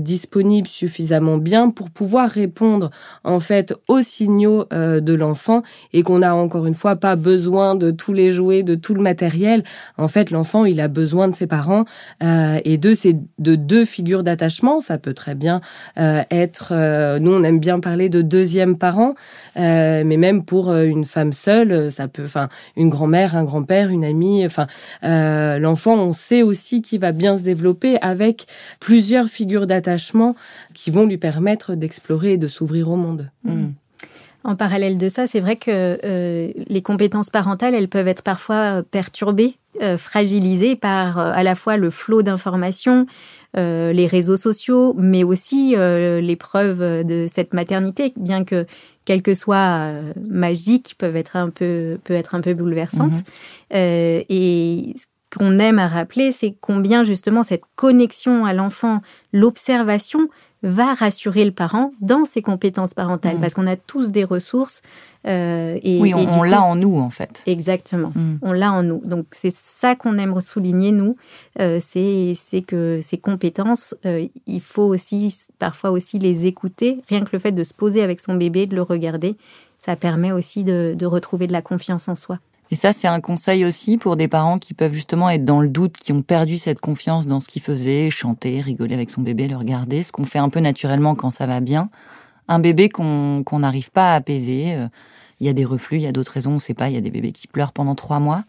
disponible, 0.01 0.67
suffisamment 0.67 1.37
bien 1.37 1.69
pour 1.69 1.91
pouvoir 1.91 2.31
répondre 2.31 2.91
en 3.25 3.41
fait 3.41 3.75
aux 3.89 4.01
signaux 4.01 4.65
de 4.71 5.13
l'enfant 5.13 5.63
et 5.93 6.03
qu'on 6.03 6.23
a 6.23 6.33
encore 6.33 6.65
une 6.65 6.73
fois 6.73 6.97
pas 6.97 7.15
besoin 7.15 7.75
de 7.75 7.91
tous 7.91 8.15
les 8.15 8.33
jouets, 8.33 8.63
de 8.63 8.75
tout 8.75 8.95
le 8.95 9.03
matériel. 9.03 9.65
En 9.99 10.09
fait, 10.09 10.31
l'enfant 10.31 10.65
il 10.65 10.81
a 10.81 10.89
besoin 10.89 11.29
de 11.29 11.35
ses 11.35 11.47
parents 11.47 11.85
et 12.23 12.79
de 12.79 12.95
ces 12.95 13.19
de 13.39 13.55
deux 13.55 13.85
figures 13.85 14.23
d'attachement. 14.23 14.81
Ça 14.81 14.97
peut 14.97 15.13
très 15.13 15.26
bien 15.35 15.61
euh, 15.99 16.23
être. 16.31 16.69
Euh, 16.73 17.19
nous, 17.19 17.33
on 17.33 17.43
aime 17.43 17.59
bien 17.59 17.81
parler 17.81 18.09
de 18.09 18.23
deuxième 18.23 18.79
parent, 18.79 19.15
euh, 19.57 20.03
mais 20.05 20.17
même 20.17 20.45
pour 20.45 20.75
une 20.75 21.05
femme 21.05 21.33
seule, 21.33 21.91
ça 21.93 22.09
peut. 22.09 22.25
Enfin, 22.25 22.49
une 22.77 22.91
grand-mère, 22.91 23.37
un 23.37 23.45
grand-père, 23.45 23.91
une 23.91 24.05
amie. 24.05 24.45
Enfin, 24.45 24.67
l'enfant, 25.03 25.95
on 25.95 26.13
sait 26.13 26.43
aussi 26.43 26.83
qu'il 26.83 27.01
va 27.01 27.13
bien 27.13 27.39
se 27.39 27.43
développer 27.43 27.99
avec 28.01 28.47
plusieurs 28.81 29.29
figures 29.29 29.67
d'attachement 29.67 30.35
qui 30.75 30.91
vont 30.91 31.07
lui 31.07 31.19
permettre 31.19 31.75
d'explorer 31.75 32.35
et 32.35 32.39
de 32.39 32.49
s'ouvrir 32.49 32.91
au 32.91 32.97
monde. 32.97 33.31
Mmh. 33.45 33.67
En 34.45 34.55
parallèle 34.55 34.97
de 34.97 35.09
ça, 35.09 35.27
c'est 35.27 35.41
vrai 35.41 35.57
que 35.57 35.99
les 36.69 36.83
compétences 36.83 37.31
parentales, 37.31 37.75
elles 37.75 37.89
peuvent 37.89 38.09
être 38.09 38.23
parfois 38.23 38.83
perturbées, 38.89 39.57
fragilisées 39.99 40.77
par 40.77 41.19
à 41.19 41.43
la 41.43 41.55
fois 41.55 41.77
le 41.77 41.91
flot 41.91 42.23
d'informations, 42.23 43.07
euh, 43.57 43.93
les 43.95 44.07
réseaux 44.07 44.37
sociaux, 44.37 44.95
mais 44.99 45.25
aussi 45.25 45.75
euh, 45.77 46.21
les 46.21 46.37
preuves 46.37 47.05
de 47.05 47.27
cette 47.27 47.55
maternité, 47.55 48.13
bien 48.17 48.45
que 48.45 48.67
quelle 49.07 49.23
que 49.23 49.33
soit 49.33 49.57
euh, 49.57 50.13
magique, 50.21 50.95
peuvent 50.99 51.17
être 51.17 51.37
un 51.37 51.49
peu 51.49 51.99
peut 52.05 52.13
être 52.13 52.35
un 52.35 52.43
peu 52.43 52.53
bouleversante. 52.53 53.23
Mhm. 53.73 54.25
et 54.29 54.95
ce 54.95 55.39
qu'on 55.39 55.59
aime 55.59 55.79
à 55.79 55.89
rappeler, 55.89 56.33
c'est 56.33 56.55
combien 56.61 57.03
justement 57.03 57.43
cette 57.43 57.65
connexion 57.77 58.45
à 58.45 58.53
l'enfant, 58.53 59.01
l'observation 59.33 60.29
va 60.63 60.95
rassurer 60.95 61.45
le 61.45 61.53
parent 61.53 61.93
dans 62.01 62.25
ses 62.25 62.43
compétences 62.43 62.95
parentales, 62.95 63.37
mmh. 63.37 63.41
parce 63.41 63.55
qu'on 63.55 63.67
a 63.67 63.77
tous 63.77 64.11
des 64.11 64.25
ressources. 64.25 64.83
Euh, 65.27 65.79
et, 65.83 66.01
oui, 66.01 66.15
on, 66.15 66.43
l'a 66.43 66.63
en 66.63 66.77
nous, 66.77 66.99
en 66.99 67.11
fait. 67.11 67.43
Exactement, 67.47 68.13
mmh. 68.15 68.39
on 68.43 68.53
l'a 68.53 68.73
en 68.73 68.83
nous. 68.83 69.03
Donc 69.05 69.27
c'est 69.33 69.53
ça 69.53 69.97
qu'on 69.97 70.19
aime 70.19 70.41
souligner, 70.41 70.93
nous, 70.93 71.17
euh, 71.61 71.79
c'est 71.81 72.63
que 72.67 73.01
ces 73.03 73.19
compétences, 73.19 73.95
euh, 74.07 74.27
il 74.47 74.61
faut 74.61 74.85
aussi 74.85 75.37
parfois 75.59 75.91
aussi 75.91 76.19
les 76.19 76.47
écouter. 76.47 77.01
Rien 77.09 77.25
que 77.25 77.31
le 77.33 77.39
fait 77.39 77.53
de 77.53 77.65
se 77.65 77.75
poser 77.75 78.03
avec 78.03 78.21
son 78.21 78.35
bébé, 78.35 78.67
de 78.67 78.75
le 78.75 78.83
regarder, 78.83 79.37
ça 79.79 79.97
permet 79.97 80.33
aussi 80.33 80.65
de 80.65 81.07
retrouver 81.07 81.47
de 81.47 81.53
la 81.53 81.63
confiance 81.63 82.09
en 82.09 82.15
soi. 82.15 82.39
Et 82.71 82.75
ça, 82.75 82.93
c'est 82.93 83.07
un 83.07 83.21
conseil 83.21 83.65
aussi 83.65 83.97
pour 83.97 84.17
des 84.17 84.27
parents 84.27 84.59
qui 84.59 84.75
peuvent 84.75 84.93
justement 84.93 85.31
être 85.31 85.45
dans 85.45 85.61
le 85.61 85.69
doute, 85.69 85.97
qui 85.97 86.13
ont 86.13 86.23
perdu 86.23 86.59
cette 86.59 86.81
confiance 86.81 87.27
dans 87.27 87.39
ce 87.39 87.49
qu'ils 87.49 87.63
faisaient, 87.63 88.11
chanter, 88.11 88.61
rigoler 88.61 88.95
avec 88.95 89.11
son 89.11 89.23
bébé, 89.23 89.47
le 89.47 89.57
regarder, 89.57 90.03
ce 90.03 90.11
qu'on 90.11 90.25
fait 90.25 90.41
un 90.41 90.49
peu 90.49 90.59
naturellement 90.59 91.15
quand 91.15 91.31
ça 91.31 91.47
va 91.47 91.61
bien. 91.61 91.91
Un 92.49 92.59
bébé 92.59 92.89
qu'on 92.89 93.45
n'arrive 93.53 93.91
pas 93.93 94.13
à 94.13 94.17
apaiser. 94.17 94.75
Euh, 94.75 94.89
il 95.39 95.47
y 95.47 95.51
a 95.51 95.53
des 95.53 95.65
reflux, 95.65 95.99
il 95.99 96.03
y 96.03 96.07
a 96.07 96.13
d'autres 96.13 96.33
raisons, 96.33 96.53
on 96.53 96.55
ne 96.55 96.61
sait 96.61 96.75
pas. 96.75 96.89
Il 96.89 96.95
y 96.95 96.99
a 96.99 97.01
des 97.01 97.11
bébés 97.11 97.33
qui 97.33 97.47
pleurent 97.47 97.73
pendant 97.73 97.95
trois 97.95 98.21
mois. 98.21 98.43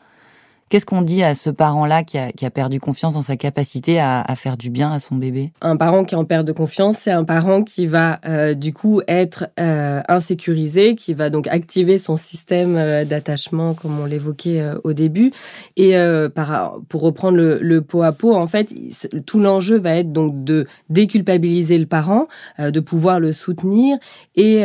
Qu'est-ce 0.70 0.86
qu'on 0.86 1.02
dit 1.02 1.24
à 1.24 1.34
ce 1.34 1.50
parent-là 1.50 2.04
qui 2.04 2.18
a, 2.18 2.34
qui 2.34 2.46
a, 2.46 2.50
perdu 2.50 2.82
confiance 2.82 3.14
dans 3.14 3.22
sa 3.22 3.38
capacité 3.38 4.00
à, 4.00 4.22
à, 4.22 4.36
faire 4.36 4.58
du 4.58 4.70
bien 4.70 4.92
à 4.92 5.00
son 5.00 5.16
bébé? 5.16 5.54
Un 5.62 5.78
parent 5.78 6.04
qui 6.04 6.16
en 6.16 6.26
perd 6.26 6.46
de 6.46 6.52
confiance, 6.52 6.98
c'est 7.00 7.12
un 7.12 7.24
parent 7.24 7.64
qui 7.64 7.88
va 7.88 8.20
euh, 8.26 8.54
du 8.54 8.74
coup 8.74 9.02
être 9.08 9.48
euh, 9.62 10.02
insécurisé, 10.10 10.96
qui 10.96 11.14
va 11.14 11.30
donc 11.30 11.48
activer 11.48 11.98
son 11.98 12.18
système 12.18 12.76
euh, 12.76 13.06
d'attachement, 13.06 13.76
comme 13.76 13.98
on 13.98 14.06
l'évoquait 14.06 14.60
euh, 14.60 14.76
au 14.84 14.92
début. 14.92 15.32
Et 15.78 15.96
par, 16.36 16.80
pour 16.90 17.02
reprendre 17.02 17.38
le, 17.38 17.60
le, 17.62 17.82
pot 17.82 18.02
à 18.02 18.12
pot, 18.12 18.36
en 18.36 18.48
fait, 18.48 18.74
tout 19.26 19.40
l'enjeu 19.40 19.78
va 19.78 19.96
être 19.96 20.12
donc 20.12 20.44
de 20.44 20.66
déculpabiliser 20.90 21.78
le 21.78 21.86
parent, 21.86 22.28
de 22.60 22.80
pouvoir 22.80 23.20
le 23.20 23.32
soutenir 23.32 23.98
et, 24.36 24.64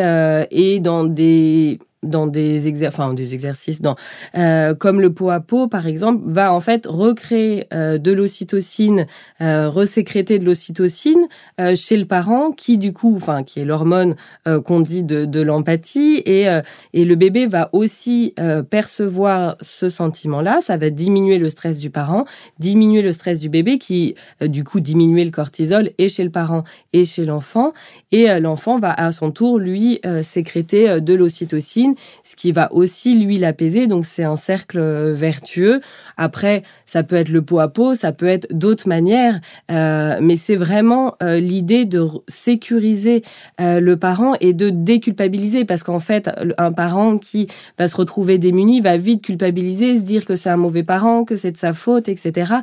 et 0.50 0.80
dans 0.80 1.04
des 1.04 1.78
dans 2.02 2.26
des, 2.26 2.68
exer 2.68 2.88
enfin, 2.88 3.14
des 3.14 3.34
exercices, 3.34 3.80
dans, 3.80 3.96
euh, 4.34 4.74
comme 4.74 5.00
le 5.00 5.12
pot 5.12 5.30
à 5.30 5.40
pot 5.40 5.68
par 5.68 5.86
exemple, 5.86 6.22
va 6.26 6.52
en 6.52 6.60
fait 6.60 6.86
recréer 6.86 7.66
euh, 7.72 7.98
de 7.98 8.12
l'ocytocine, 8.12 9.06
euh, 9.40 9.68
resécréter 9.68 10.38
de 10.38 10.44
l'ocytocine 10.44 11.28
euh, 11.60 11.76
chez 11.76 11.96
le 11.96 12.04
parent, 12.04 12.50
qui 12.50 12.78
du 12.78 12.92
coup, 12.92 13.14
enfin, 13.14 13.44
qui 13.44 13.60
est 13.60 13.64
l'hormone 13.64 14.16
euh, 14.48 14.60
qu'on 14.60 14.80
dit 14.80 15.02
de, 15.02 15.24
de 15.24 15.40
l'empathie, 15.40 16.22
et, 16.26 16.48
euh, 16.48 16.60
et 16.92 17.04
le 17.04 17.14
bébé 17.14 17.46
va 17.46 17.70
aussi 17.72 18.34
percevoir 18.70 19.56
ce 19.60 19.88
sentiment-là. 19.88 20.60
Ça 20.60 20.76
va 20.76 20.90
diminuer 20.90 21.38
le 21.38 21.50
stress 21.50 21.78
du 21.78 21.90
parent, 21.90 22.24
diminuer 22.58 23.02
le 23.02 23.12
stress 23.12 23.40
du 23.40 23.48
bébé, 23.48 23.78
qui 23.78 24.14
du 24.40 24.64
coup 24.64 24.80
diminuer 24.80 25.24
le 25.24 25.30
cortisol 25.30 25.90
et 25.98 26.08
chez 26.08 26.24
le 26.24 26.30
parent 26.30 26.64
et 26.92 27.04
chez 27.04 27.24
l'enfant, 27.24 27.72
et 28.10 28.26
l'enfant 28.40 28.78
va 28.78 28.92
à 28.92 29.12
son 29.12 29.30
tour 29.30 29.58
lui 29.58 30.00
sécréter 30.22 31.00
de 31.00 31.14
l'ocytocine 31.14 31.91
ce 32.24 32.36
qui 32.36 32.52
va 32.52 32.72
aussi 32.72 33.18
lui 33.18 33.38
l'apaiser. 33.38 33.86
Donc 33.86 34.04
c'est 34.04 34.24
un 34.24 34.36
cercle 34.36 34.78
euh, 34.78 35.12
vertueux. 35.14 35.80
Après, 36.16 36.62
ça 36.86 37.02
peut 37.02 37.16
être 37.16 37.28
le 37.28 37.42
pot 37.42 37.58
à 37.60 37.68
pot, 37.68 37.94
ça 37.94 38.12
peut 38.12 38.26
être 38.26 38.46
d'autres 38.50 38.88
manières, 38.88 39.40
euh, 39.70 40.18
mais 40.20 40.36
c'est 40.36 40.56
vraiment 40.56 41.14
euh, 41.22 41.38
l'idée 41.38 41.84
de 41.84 42.06
sécuriser 42.28 43.22
le 43.58 43.94
parent 43.94 44.34
et 44.40 44.52
de 44.52 44.70
déculpabiliser, 44.70 45.64
parce 45.64 45.82
qu'en 45.82 45.98
fait, 45.98 46.30
un 46.58 46.72
parent 46.72 47.18
qui 47.18 47.46
va 47.78 47.88
se 47.88 47.96
retrouver 47.96 48.38
démuni 48.38 48.80
va 48.80 48.96
vite 48.96 49.22
culpabiliser, 49.22 49.98
se 49.98 50.02
dire 50.02 50.24
que 50.24 50.36
c'est 50.36 50.50
un 50.50 50.56
mauvais 50.56 50.82
parent, 50.82 51.24
que 51.24 51.36
c'est 51.36 51.52
de 51.52 51.56
sa 51.56 51.72
faute, 51.72 52.08
etc. 52.08 52.54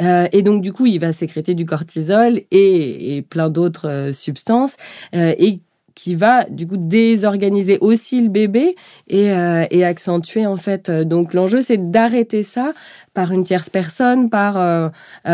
et 0.00 0.42
donc 0.42 0.62
du 0.62 0.72
coup, 0.72 0.86
il 0.86 0.98
va 0.98 1.12
sécréter 1.12 1.54
du 1.54 1.64
cortisol 1.64 2.40
et, 2.50 3.16
et 3.16 3.22
plein 3.22 3.48
d'autres 3.48 4.10
substances 4.12 4.76
et 5.14 5.60
qui 5.94 6.14
va 6.14 6.44
du 6.44 6.66
coup 6.66 6.76
désorganiser 6.76 7.78
aussi 7.80 8.20
le 8.20 8.28
bébé 8.28 8.76
et, 9.08 9.30
euh, 9.32 9.66
accentuer 9.84 10.46
en 10.46 10.56
fait. 10.56 10.88
Euh, 10.88 11.04
donc 11.04 11.34
l'enjeu 11.34 11.60
c'est 11.60 11.90
d'arrêter 11.90 12.42
ça 12.42 12.72
par 13.14 13.32
une 13.32 13.44
tierce 13.44 13.68
personne, 13.68 14.30
par 14.30 14.56
euh, 14.56 14.88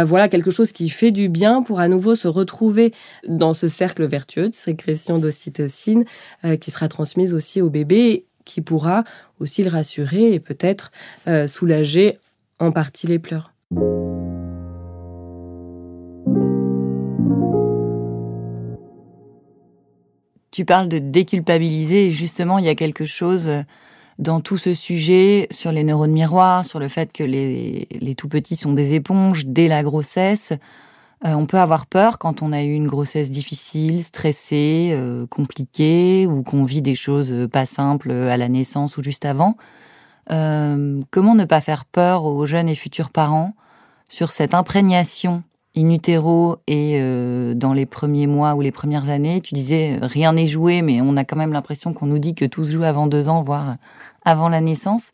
voilà 0.04 0.28
quelque 0.28 0.50
chose 0.50 0.72
qui 0.72 0.88
fait 0.88 1.10
du 1.10 1.28
bien 1.28 1.62
pour 1.62 1.80
à 1.80 1.88
nouveau 1.88 2.14
se 2.14 2.26
retrouver 2.28 2.92
dans 3.26 3.54
ce 3.54 3.68
cercle 3.68 4.06
vertueux 4.06 4.48
de 4.48 4.54
sécrétion 4.54 5.18
d'ocytocine 5.18 6.04
qui 6.60 6.70
sera 6.70 6.88
transmise 6.88 7.34
aussi 7.34 7.60
au 7.60 7.70
bébé, 7.70 8.24
qui 8.44 8.62
pourra 8.62 9.04
aussi 9.38 9.62
le 9.62 9.70
rassurer 9.70 10.32
et 10.32 10.40
peut-être 10.40 10.90
soulager 11.46 12.18
en 12.58 12.72
partie 12.72 13.06
les 13.06 13.20
pleurs. 13.20 13.52
Tu 20.50 20.64
parles 20.64 20.88
de 20.88 20.98
déculpabiliser 20.98 22.10
justement, 22.10 22.58
il 22.58 22.64
y 22.64 22.70
a 22.70 22.74
quelque 22.74 23.04
chose 23.04 23.48
euh, 23.48 23.62
dans 24.18 24.40
tout 24.40 24.56
ce 24.56 24.72
sujet 24.72 25.46
sur 25.50 25.72
les 25.72 25.84
neurones 25.84 26.12
miroirs, 26.12 26.64
sur 26.64 26.80
le 26.80 26.88
fait 26.88 27.12
que 27.12 27.22
les, 27.22 27.86
les 27.90 28.14
tout 28.14 28.28
petits 28.28 28.56
sont 28.56 28.72
des 28.72 28.94
éponges 28.94 29.46
dès 29.46 29.68
la 29.68 29.82
grossesse. 29.82 30.52
Euh, 31.24 31.34
on 31.34 31.46
peut 31.46 31.58
avoir 31.58 31.86
peur 31.86 32.18
quand 32.18 32.42
on 32.42 32.52
a 32.52 32.62
eu 32.62 32.72
une 32.72 32.86
grossesse 32.86 33.30
difficile, 33.30 34.02
stressée, 34.02 34.90
euh, 34.92 35.26
compliquée, 35.26 36.26
ou 36.26 36.42
qu'on 36.42 36.64
vit 36.64 36.82
des 36.82 36.94
choses 36.94 37.48
pas 37.52 37.66
simples 37.66 38.10
à 38.10 38.36
la 38.36 38.48
naissance 38.48 38.96
ou 38.96 39.02
juste 39.02 39.24
avant. 39.24 39.56
comment 40.28 41.34
ne 41.34 41.44
pas 41.44 41.60
faire 41.60 41.84
peur 41.84 42.24
aux 42.24 42.46
jeunes 42.46 42.68
et 42.68 42.74
futurs 42.74 43.10
parents 43.10 43.54
sur 44.08 44.30
cette 44.30 44.54
imprégnation 44.54 45.42
in 45.78 45.90
utero 45.90 46.56
et 46.66 46.98
euh, 47.00 47.54
dans 47.54 47.72
les 47.72 47.86
premiers 47.86 48.26
mois 48.26 48.54
ou 48.54 48.60
les 48.60 48.72
premières 48.72 49.08
années, 49.08 49.40
tu 49.40 49.54
disais 49.54 49.98
rien 50.02 50.32
n'est 50.32 50.46
joué, 50.46 50.82
mais 50.82 51.00
on 51.00 51.16
a 51.16 51.24
quand 51.24 51.36
même 51.36 51.52
l'impression 51.52 51.92
qu'on 51.92 52.06
nous 52.06 52.18
dit 52.18 52.34
que 52.34 52.44
tout 52.44 52.64
se 52.64 52.72
joue 52.72 52.82
avant 52.82 53.06
deux 53.06 53.28
ans, 53.28 53.42
voire 53.42 53.76
avant 54.24 54.48
la 54.48 54.60
naissance. 54.60 55.12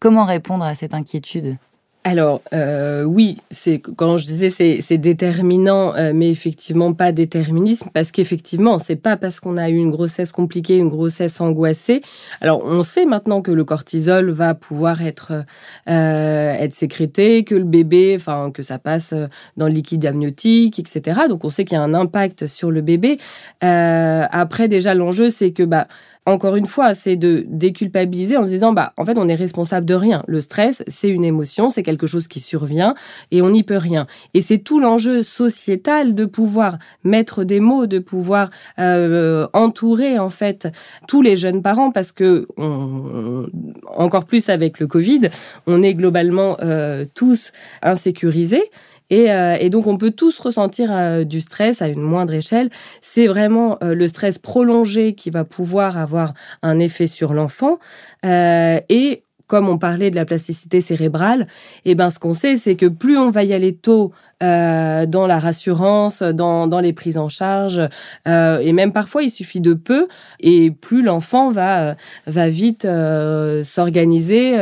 Comment 0.00 0.24
répondre 0.24 0.64
à 0.64 0.74
cette 0.74 0.94
inquiétude? 0.94 1.58
Alors 2.04 2.42
euh, 2.52 3.04
oui, 3.04 3.36
c'est 3.52 3.78
quand 3.78 4.16
je 4.16 4.26
disais 4.26 4.50
c'est 4.50 4.98
déterminant, 4.98 5.94
euh, 5.94 6.12
mais 6.12 6.30
effectivement 6.30 6.92
pas 6.94 7.12
déterminisme 7.12 7.90
parce 7.94 8.10
qu'effectivement 8.10 8.80
c'est 8.80 8.96
pas 8.96 9.16
parce 9.16 9.38
qu'on 9.38 9.56
a 9.56 9.70
eu 9.70 9.76
une 9.76 9.92
grossesse 9.92 10.32
compliquée, 10.32 10.78
une 10.78 10.88
grossesse 10.88 11.40
angoissée. 11.40 12.02
Alors 12.40 12.64
on 12.64 12.82
sait 12.82 13.04
maintenant 13.04 13.40
que 13.40 13.52
le 13.52 13.64
cortisol 13.64 14.30
va 14.30 14.54
pouvoir 14.54 15.00
être 15.02 15.44
euh, 15.88 16.52
être 16.52 16.74
sécrété, 16.74 17.44
que 17.44 17.54
le 17.54 17.62
bébé, 17.64 18.16
enfin 18.18 18.50
que 18.50 18.64
ça 18.64 18.80
passe 18.80 19.14
dans 19.56 19.68
le 19.68 19.72
liquide 19.72 20.04
amniotique, 20.04 20.80
etc. 20.80 21.20
Donc 21.28 21.44
on 21.44 21.50
sait 21.50 21.64
qu'il 21.64 21.76
y 21.76 21.80
a 21.80 21.84
un 21.84 21.94
impact 21.94 22.48
sur 22.48 22.72
le 22.72 22.80
bébé. 22.80 23.18
Euh, 23.62 24.24
après 24.28 24.66
déjà 24.66 24.94
l'enjeu 24.94 25.30
c'est 25.30 25.52
que 25.52 25.62
bah 25.62 25.86
encore 26.24 26.54
une 26.54 26.66
fois, 26.66 26.94
c'est 26.94 27.16
de 27.16 27.44
déculpabiliser 27.48 28.36
en 28.36 28.44
se 28.44 28.48
disant, 28.48 28.72
bah, 28.72 28.92
en 28.96 29.04
fait, 29.04 29.18
on 29.18 29.28
est 29.28 29.34
responsable 29.34 29.84
de 29.84 29.94
rien. 29.94 30.22
Le 30.28 30.40
stress, 30.40 30.84
c'est 30.86 31.08
une 31.08 31.24
émotion, 31.24 31.68
c'est 31.68 31.82
quelque 31.82 32.06
chose 32.06 32.28
qui 32.28 32.38
survient 32.38 32.94
et 33.32 33.42
on 33.42 33.50
n'y 33.50 33.64
peut 33.64 33.76
rien. 33.76 34.06
Et 34.32 34.40
c'est 34.40 34.58
tout 34.58 34.78
l'enjeu 34.78 35.24
sociétal 35.24 36.14
de 36.14 36.24
pouvoir 36.24 36.78
mettre 37.02 37.42
des 37.42 37.58
mots, 37.58 37.86
de 37.86 37.98
pouvoir 37.98 38.50
euh, 38.78 39.48
entourer, 39.52 40.20
en 40.20 40.30
fait, 40.30 40.68
tous 41.08 41.22
les 41.22 41.36
jeunes 41.36 41.60
parents 41.60 41.90
parce 41.90 42.12
que, 42.12 42.46
on, 42.56 43.46
encore 43.86 44.24
plus 44.24 44.48
avec 44.48 44.78
le 44.78 44.86
Covid, 44.86 45.22
on 45.66 45.82
est 45.82 45.94
globalement 45.94 46.56
euh, 46.62 47.04
tous 47.16 47.52
insécurisés. 47.82 48.70
Euh, 49.12 49.56
et, 49.60 49.70
donc 49.70 49.86
on 49.86 49.98
peut 49.98 50.10
tous 50.10 50.38
ressentir 50.38 50.90
euh, 50.92 51.24
du 51.24 51.40
stress 51.40 51.82
à 51.82 51.88
une 51.88 52.00
moindre 52.00 52.34
échelle. 52.34 52.70
C'est 53.00 53.26
vraiment 53.26 53.78
euh, 53.82 53.94
le 53.94 54.08
stress 54.08 54.38
prolongé 54.38 55.14
qui 55.14 55.30
va 55.30 55.44
pouvoir 55.44 55.98
avoir 55.98 56.34
un 56.62 56.78
effet 56.78 57.06
sur 57.06 57.34
l'enfant. 57.34 57.78
et 58.24 59.24
comme 59.48 59.68
on 59.68 59.76
parlait 59.76 60.10
de 60.10 60.16
la 60.16 60.24
plasticité 60.24 60.80
cérébrale, 60.80 61.42
et 61.84 61.90
eh 61.90 61.94
ben 61.94 62.08
ce 62.08 62.18
qu'on 62.18 62.32
sait, 62.32 62.56
c'est 62.56 62.74
que 62.74 62.86
plus 62.86 63.18
on 63.18 63.28
va 63.28 63.44
y 63.44 63.52
aller 63.52 63.76
tôt 63.76 64.12
euh, 64.42 65.06
dans 65.06 65.26
la 65.26 65.38
rassurance, 65.38 66.22
dans, 66.22 66.66
dans 66.66 66.80
les 66.80 66.92
prises 66.92 67.18
en 67.18 67.28
charge. 67.28 67.80
Euh, 68.26 68.58
et 68.58 68.72
même 68.72 68.92
parfois, 68.92 69.22
il 69.22 69.30
suffit 69.30 69.60
de 69.60 69.74
peu 69.74 70.08
et 70.40 70.70
plus 70.70 71.02
l'enfant 71.02 71.50
va, 71.50 71.96
va 72.26 72.48
vite 72.48 72.84
euh, 72.84 73.62
s'organiser 73.64 74.58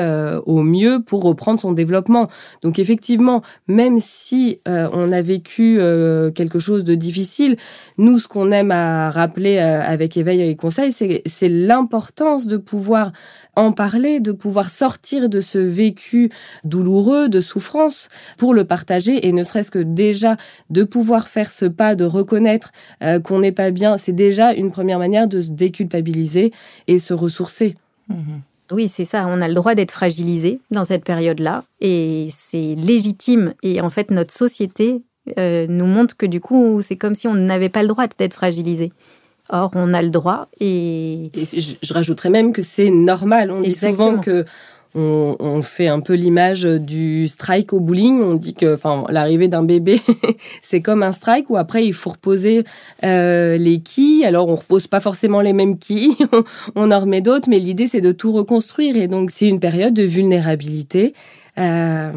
au 0.47 0.62
mieux 0.62 1.03
pour 1.05 1.23
reprendre 1.23 1.61
son 1.61 1.73
développement. 1.73 2.29
Donc 2.62 2.79
effectivement, 2.79 3.43
même 3.69 3.99
si 4.01 4.61
on 4.66 5.12
a 5.12 5.23
vécu 5.23 5.81
quelque 6.35 6.59
chose 6.59 6.85
de 6.85 6.95
difficile, 6.95 7.57
nous, 7.99 8.19
ce 8.19 8.29
qu'on 8.29 8.51
aime 8.53 8.71
à 8.71 9.11
rappeler 9.11 9.59
avec 9.59 10.16
éveil 10.16 10.43
et 10.43 10.57
conseil, 10.57 10.93
c'est 10.93 11.49
l'importance 11.49 12.47
de 12.47 12.57
pouvoir 12.57 13.12
en 13.57 13.73
parler, 13.73 14.21
de 14.21 14.33
pouvoir 14.33 14.71
sortir 14.71 15.29
de 15.29 15.40
ce 15.40 15.59
vécu 15.59 16.31
douloureux, 16.64 17.29
de 17.29 17.40
souffrance, 17.40 18.09
pour 18.37 18.55
le 18.55 18.64
partager 18.64 19.27
et 19.27 19.33
ne 19.33 19.43
serait-ce 19.43 19.69
que 19.70 19.78
déjà 19.78 20.37
de 20.68 20.85
pouvoir 20.85 21.28
faire 21.28 21.52
ce 21.52 21.64
pas, 21.66 21.94
de 21.94 22.04
reconnaître 22.04 22.72
euh, 23.02 23.20
qu'on 23.20 23.40
n'est 23.40 23.52
pas 23.52 23.70
bien, 23.70 23.96
c'est 23.96 24.12
déjà 24.12 24.52
une 24.52 24.70
première 24.70 24.98
manière 24.98 25.28
de 25.28 25.40
se 25.40 25.48
déculpabiliser 25.48 26.52
et 26.87 26.98
se 26.98 27.14
ressourcer. 27.14 27.76
Mhm. 28.09 28.42
Oui, 28.72 28.88
c'est 28.88 29.04
ça. 29.04 29.26
On 29.28 29.40
a 29.40 29.48
le 29.48 29.54
droit 29.54 29.74
d'être 29.74 29.90
fragilisé 29.90 30.61
dans 30.70 30.85
cette 30.85 31.04
période-là 31.04 31.64
et 31.80 32.28
c'est 32.30 32.74
légitime. 32.76 33.54
Et 33.62 33.80
en 33.80 33.90
fait, 33.90 34.11
notre 34.11 34.33
société 34.33 35.02
euh, 35.38 35.66
nous 35.68 35.87
montre 35.87 36.16
que 36.16 36.26
du 36.26 36.40
coup, 36.40 36.80
c'est 36.80 36.96
comme 36.96 37.14
si 37.14 37.26
on 37.26 37.35
n'avait 37.35 37.68
pas 37.68 37.83
le 37.83 37.88
droit 37.88 38.06
d'être 38.18 38.35
fragilisé. 38.35 38.92
Or, 39.48 39.72
on 39.74 39.92
a 39.94 40.02
le 40.02 40.11
droit 40.11 40.48
et... 40.61 41.33
je, 41.35 41.92
rajouterais 41.92 42.30
même 42.30 42.52
que 42.52 42.62
c'est 42.62 42.90
normal. 42.90 43.50
On 43.50 43.61
dit 43.61 43.74
souvent 43.74 44.18
que 44.18 44.44
on, 44.94 45.62
fait 45.62 45.87
un 45.87 46.00
peu 46.00 46.14
l'image 46.14 46.62
du 46.62 47.29
strike 47.29 47.72
au 47.72 47.81
bowling. 47.81 48.20
On 48.22 48.35
dit 48.35 48.55
que, 48.55 48.74
enfin, 48.74 49.05
l'arrivée 49.09 49.48
d'un 49.48 49.62
bébé, 49.62 50.00
c'est 50.62 50.81
comme 50.81 51.03
un 51.03 51.12
strike 51.12 51.50
où 51.50 51.57
après 51.57 51.87
il 51.87 51.92
faut 51.92 52.11
reposer 52.11 52.64
euh, 53.05 53.57
les 53.57 53.81
quilles. 53.81 54.24
Alors 54.24 54.48
on 54.48 54.57
repose 54.57 54.87
pas 54.87 55.00
forcément 55.00 55.40
les 55.40 55.53
mêmes 55.53 55.79
quilles, 55.79 56.16
on 56.74 56.90
en 56.90 57.00
remet 57.00 57.20
d'autres, 57.20 57.48
mais 57.48 57.59
l'idée 57.59 57.87
c'est 57.87 58.00
de 58.00 58.12
tout 58.12 58.33
reconstruire. 58.33 58.96
Et 58.96 59.09
donc 59.09 59.31
c'est 59.31 59.46
une 59.46 59.61
période 59.61 59.94
de 59.94 60.03
vulnérabilité 60.03 61.14
euh, 61.58 62.12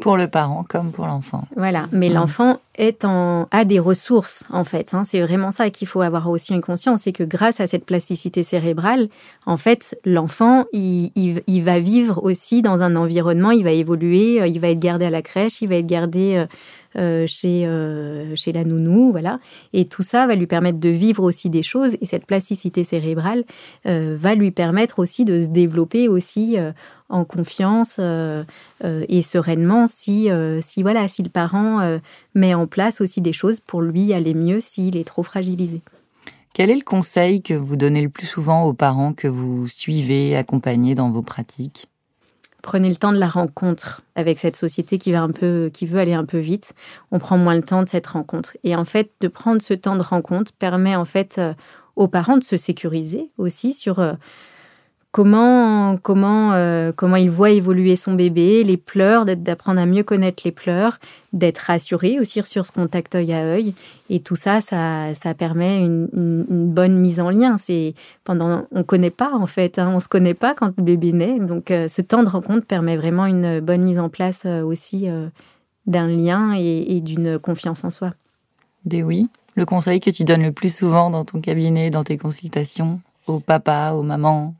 pour 0.00 0.16
le 0.16 0.26
parent 0.26 0.64
comme 0.68 0.90
pour 0.90 1.06
l'enfant. 1.06 1.44
Voilà, 1.56 1.86
mais 1.92 2.08
l'enfant 2.08 2.58
est 2.76 3.04
en, 3.04 3.46
a 3.52 3.64
des 3.64 3.78
ressources 3.78 4.44
en 4.50 4.64
fait. 4.64 4.92
Hein. 4.92 5.04
C'est 5.04 5.20
vraiment 5.20 5.52
ça 5.52 5.70
qu'il 5.70 5.86
faut 5.86 6.00
avoir 6.00 6.28
aussi 6.28 6.52
une 6.52 6.60
conscience, 6.60 7.02
c'est 7.02 7.12
que 7.12 7.22
grâce 7.22 7.60
à 7.60 7.68
cette 7.68 7.84
plasticité 7.84 8.42
cérébrale, 8.42 9.08
en 9.46 9.56
fait, 9.56 9.98
l'enfant, 10.04 10.64
il, 10.72 11.12
il, 11.14 11.62
va 11.62 11.78
vivre 11.78 12.22
aussi 12.24 12.60
dans 12.60 12.82
un 12.82 12.96
environnement, 12.96 13.52
il 13.52 13.62
va 13.62 13.70
évoluer, 13.70 14.40
euh, 14.40 14.48
il 14.48 14.58
va 14.58 14.68
être 14.68 14.80
gardé 14.80 15.04
à 15.04 15.10
la 15.10 15.22
crèche, 15.22 15.62
il 15.62 15.68
va 15.68 15.76
être 15.76 15.86
gardé 15.86 16.44
euh, 16.96 17.26
chez, 17.26 17.68
chez 18.34 18.52
la 18.52 18.64
nounou, 18.64 19.12
voilà. 19.12 19.38
Et 19.72 19.84
tout 19.84 20.02
ça 20.02 20.26
va 20.26 20.34
lui 20.34 20.46
permettre 20.46 20.80
de 20.80 20.88
vivre 20.88 21.22
aussi 21.22 21.50
des 21.50 21.62
choses. 21.62 21.96
Et 22.00 22.06
cette 22.06 22.26
plasticité 22.26 22.84
cérébrale 22.84 23.44
va 23.84 24.34
lui 24.34 24.50
permettre 24.50 24.98
aussi 24.98 25.24
de 25.24 25.40
se 25.40 25.48
développer 25.48 26.08
aussi 26.08 26.56
en 27.08 27.24
confiance 27.24 27.96
euh, 27.98 28.44
euh, 28.84 29.04
et 29.08 29.22
sereinement 29.22 29.86
si, 29.86 30.30
euh, 30.30 30.60
si, 30.62 30.82
voilà, 30.82 31.08
si 31.08 31.22
le 31.22 31.28
parent 31.28 31.98
met 32.34 32.54
en 32.54 32.66
place 32.66 33.00
aussi 33.00 33.20
des 33.20 33.32
choses 33.32 33.60
pour 33.60 33.82
lui 33.82 34.12
aller 34.12 34.34
mieux 34.34 34.60
s'il 34.60 34.96
est 34.96 35.04
trop 35.04 35.22
fragilisé. 35.22 35.82
Quel 36.52 36.70
est 36.70 36.76
le 36.76 36.84
conseil 36.84 37.42
que 37.42 37.54
vous 37.54 37.76
donnez 37.76 38.00
le 38.00 38.08
plus 38.08 38.26
souvent 38.26 38.64
aux 38.64 38.72
parents 38.72 39.12
que 39.12 39.28
vous 39.28 39.68
suivez, 39.68 40.36
accompagnez 40.36 40.94
dans 40.94 41.10
vos 41.10 41.22
pratiques? 41.22 41.88
Prenez 42.62 42.88
le 42.88 42.96
temps 42.96 43.12
de 43.12 43.18
la 43.18 43.28
rencontre 43.28 44.02
avec 44.16 44.38
cette 44.38 44.56
société 44.56 44.98
qui 44.98 45.12
va 45.12 45.22
un 45.22 45.30
peu, 45.30 45.70
qui 45.72 45.86
veut 45.86 46.00
aller 46.00 46.14
un 46.14 46.24
peu 46.24 46.38
vite. 46.38 46.74
On 47.12 47.18
prend 47.18 47.38
moins 47.38 47.54
le 47.54 47.62
temps 47.62 47.82
de 47.82 47.88
cette 47.88 48.06
rencontre. 48.08 48.56
Et 48.64 48.74
en 48.74 48.84
fait, 48.84 49.10
de 49.20 49.28
prendre 49.28 49.62
ce 49.62 49.74
temps 49.74 49.94
de 49.94 50.02
rencontre 50.02 50.52
permet 50.52 50.96
en 50.96 51.04
fait 51.04 51.40
aux 51.94 52.08
parents 52.08 52.38
de 52.38 52.42
se 52.42 52.56
sécuriser 52.56 53.30
aussi 53.38 53.72
sur 53.72 54.00
comment 55.16 55.96
comment 55.96 56.52
euh, 56.52 56.92
comment 56.94 57.16
il 57.16 57.30
voit 57.30 57.48
évoluer 57.48 57.96
son 57.96 58.12
bébé, 58.12 58.62
les 58.64 58.76
pleurs, 58.76 59.24
d'apprendre 59.24 59.80
à 59.80 59.86
mieux 59.86 60.02
connaître 60.02 60.42
les 60.44 60.52
pleurs, 60.52 60.98
d'être 61.32 61.60
rassuré 61.60 62.20
aussi 62.20 62.42
sur 62.42 62.66
ce 62.66 62.72
contact 62.72 63.14
œil 63.14 63.32
à 63.32 63.38
œil. 63.38 63.72
Et 64.10 64.20
tout 64.20 64.36
ça 64.36 64.60
ça, 64.60 65.14
ça 65.14 65.32
permet 65.32 65.80
une, 65.80 66.06
bonne 66.70 66.98
mise 66.98 67.18
en 67.18 67.30
lien. 67.30 67.56
C'est 67.56 67.94
pendant 68.24 68.66
on 68.72 68.82
connaît 68.84 69.08
pas 69.08 69.32
en 69.32 69.46
fait, 69.46 69.78
hein, 69.78 69.90
on 69.94 70.00
se 70.00 70.08
connaît 70.08 70.34
pas 70.34 70.52
quand 70.54 70.74
le 70.76 70.82
bébé 70.82 71.12
naît, 71.12 71.40
donc 71.40 71.70
euh, 71.70 71.88
ce 71.88 72.02
temps 72.02 72.22
de 72.22 72.28
rencontre 72.28 72.66
permet 72.66 72.98
vraiment 72.98 73.24
une 73.24 73.60
bonne 73.60 73.84
mise 73.84 73.98
en 73.98 74.10
place 74.10 74.42
euh, 74.44 74.62
aussi 74.62 75.08
d'un 75.86 76.08
lien 76.08 76.52
et, 76.54 76.94
et 76.94 77.00
d'une 77.00 77.38
confiance 77.38 77.84
en 77.84 77.90
soi. 77.90 78.12
Des 78.84 79.02
oui, 79.02 79.30
le 79.54 79.64
conseil 79.64 79.98
que 79.98 80.10
tu 80.10 80.24
donnes 80.24 80.42
le 80.42 80.52
plus 80.52 80.76
souvent 80.76 81.08
dans 81.08 81.24
ton 81.24 81.40
cabinet, 81.40 81.88
dans 81.88 82.04
tes 82.04 82.18
consultations, 82.18 83.00
aux 83.26 83.40
papas, 83.40 83.94
aux 83.94 84.02
mamans, 84.02 84.54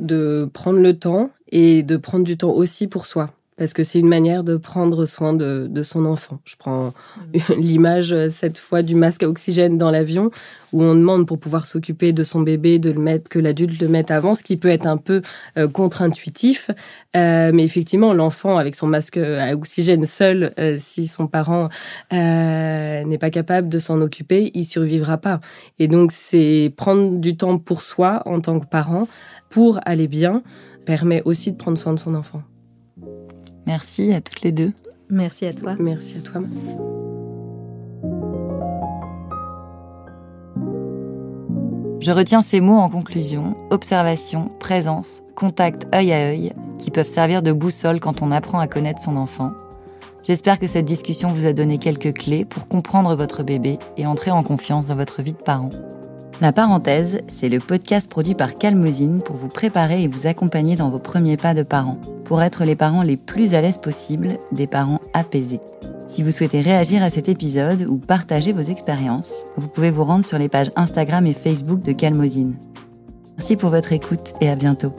de 0.00 0.48
prendre 0.52 0.80
le 0.80 0.98
temps 0.98 1.30
et 1.50 1.82
de 1.82 1.96
prendre 1.96 2.24
du 2.24 2.36
temps 2.36 2.50
aussi 2.50 2.86
pour 2.86 3.06
soi 3.06 3.30
parce 3.56 3.72
que 3.72 3.84
c'est 3.84 3.98
une 3.98 4.08
manière 4.08 4.44
de 4.44 4.56
prendre 4.56 5.06
soin 5.06 5.32
de, 5.32 5.66
de 5.70 5.82
son 5.82 6.04
enfant. 6.04 6.40
Je 6.44 6.56
prends 6.56 6.92
l'image 7.56 8.14
cette 8.28 8.58
fois 8.58 8.82
du 8.82 8.94
masque 8.94 9.22
à 9.22 9.28
oxygène 9.28 9.78
dans 9.78 9.90
l'avion 9.90 10.30
où 10.72 10.82
on 10.82 10.94
demande 10.94 11.26
pour 11.26 11.38
pouvoir 11.38 11.66
s'occuper 11.66 12.12
de 12.12 12.22
son 12.22 12.40
bébé 12.40 12.78
de 12.78 12.90
le 12.90 13.00
mettre 13.00 13.30
que 13.30 13.38
l'adulte 13.38 13.80
le 13.80 13.88
mette 13.88 14.10
avant, 14.10 14.34
ce 14.34 14.42
qui 14.42 14.56
peut 14.56 14.68
être 14.68 14.86
un 14.86 14.98
peu 14.98 15.22
euh, 15.56 15.68
contre-intuitif, 15.68 16.70
euh, 17.16 17.50
mais 17.54 17.64
effectivement 17.64 18.12
l'enfant 18.12 18.58
avec 18.58 18.74
son 18.74 18.86
masque 18.86 19.16
à 19.16 19.54
oxygène 19.54 20.04
seul, 20.04 20.52
euh, 20.58 20.78
si 20.78 21.06
son 21.06 21.26
parent 21.26 21.68
n'est 22.12 23.18
pas 23.18 23.30
capable 23.30 23.68
de 23.68 23.78
s'en 23.78 24.00
occuper, 24.00 24.50
il 24.54 24.64
survivra 24.64 25.18
pas. 25.18 25.40
Et 25.78 25.88
donc 25.88 26.12
c'est 26.12 26.72
prendre 26.76 27.18
du 27.18 27.36
temps 27.36 27.58
pour 27.58 27.82
soi 27.82 28.22
en 28.26 28.40
tant 28.40 28.60
que 28.60 28.66
parent 28.66 29.08
pour 29.48 29.80
aller 29.86 30.08
bien 30.08 30.42
permet 30.84 31.22
aussi 31.24 31.52
de 31.52 31.56
prendre 31.56 31.78
soin 31.78 31.94
de 31.94 31.98
son 31.98 32.14
enfant. 32.14 32.42
Merci 33.66 34.12
à 34.12 34.20
toutes 34.20 34.42
les 34.42 34.52
deux. 34.52 34.72
Merci 35.10 35.46
à 35.46 35.52
toi. 35.52 35.76
Merci 35.78 36.18
à 36.18 36.20
toi. 36.20 36.42
Je 42.00 42.12
retiens 42.12 42.40
ces 42.40 42.60
mots 42.60 42.76
en 42.76 42.88
conclusion 42.88 43.56
observation, 43.70 44.52
présence, 44.60 45.22
contact 45.34 45.88
œil 45.92 46.12
à 46.12 46.18
œil, 46.28 46.52
qui 46.78 46.92
peuvent 46.92 47.08
servir 47.08 47.42
de 47.42 47.52
boussole 47.52 47.98
quand 47.98 48.22
on 48.22 48.30
apprend 48.30 48.60
à 48.60 48.68
connaître 48.68 49.00
son 49.00 49.16
enfant. 49.16 49.50
J'espère 50.22 50.58
que 50.58 50.66
cette 50.66 50.84
discussion 50.84 51.28
vous 51.28 51.46
a 51.46 51.52
donné 51.52 51.78
quelques 51.78 52.12
clés 52.12 52.44
pour 52.44 52.68
comprendre 52.68 53.14
votre 53.16 53.42
bébé 53.42 53.78
et 53.96 54.06
entrer 54.06 54.30
en 54.30 54.42
confiance 54.42 54.86
dans 54.86 54.96
votre 54.96 55.22
vie 55.22 55.32
de 55.32 55.38
parent. 55.38 55.70
La 56.42 56.52
parenthèse, 56.52 57.22
c'est 57.28 57.48
le 57.48 57.60
podcast 57.60 58.10
produit 58.10 58.34
par 58.34 58.58
Calmosine 58.58 59.22
pour 59.22 59.36
vous 59.36 59.48
préparer 59.48 60.02
et 60.02 60.08
vous 60.08 60.26
accompagner 60.26 60.76
dans 60.76 60.90
vos 60.90 60.98
premiers 60.98 61.38
pas 61.38 61.54
de 61.54 61.62
parents, 61.62 61.98
pour 62.24 62.42
être 62.42 62.64
les 62.64 62.76
parents 62.76 63.02
les 63.02 63.16
plus 63.16 63.54
à 63.54 63.62
l'aise 63.62 63.78
possible, 63.78 64.36
des 64.52 64.66
parents 64.66 65.00
apaisés. 65.14 65.60
Si 66.06 66.22
vous 66.22 66.30
souhaitez 66.30 66.60
réagir 66.60 67.02
à 67.02 67.08
cet 67.08 67.30
épisode 67.30 67.86
ou 67.88 67.96
partager 67.96 68.52
vos 68.52 68.60
expériences, 68.60 69.46
vous 69.56 69.68
pouvez 69.68 69.90
vous 69.90 70.04
rendre 70.04 70.26
sur 70.26 70.38
les 70.38 70.50
pages 70.50 70.70
Instagram 70.76 71.26
et 71.26 71.32
Facebook 71.32 71.80
de 71.80 71.92
Calmosine. 71.92 72.56
Merci 73.38 73.56
pour 73.56 73.70
votre 73.70 73.92
écoute 73.92 74.34
et 74.42 74.50
à 74.50 74.56
bientôt. 74.56 74.94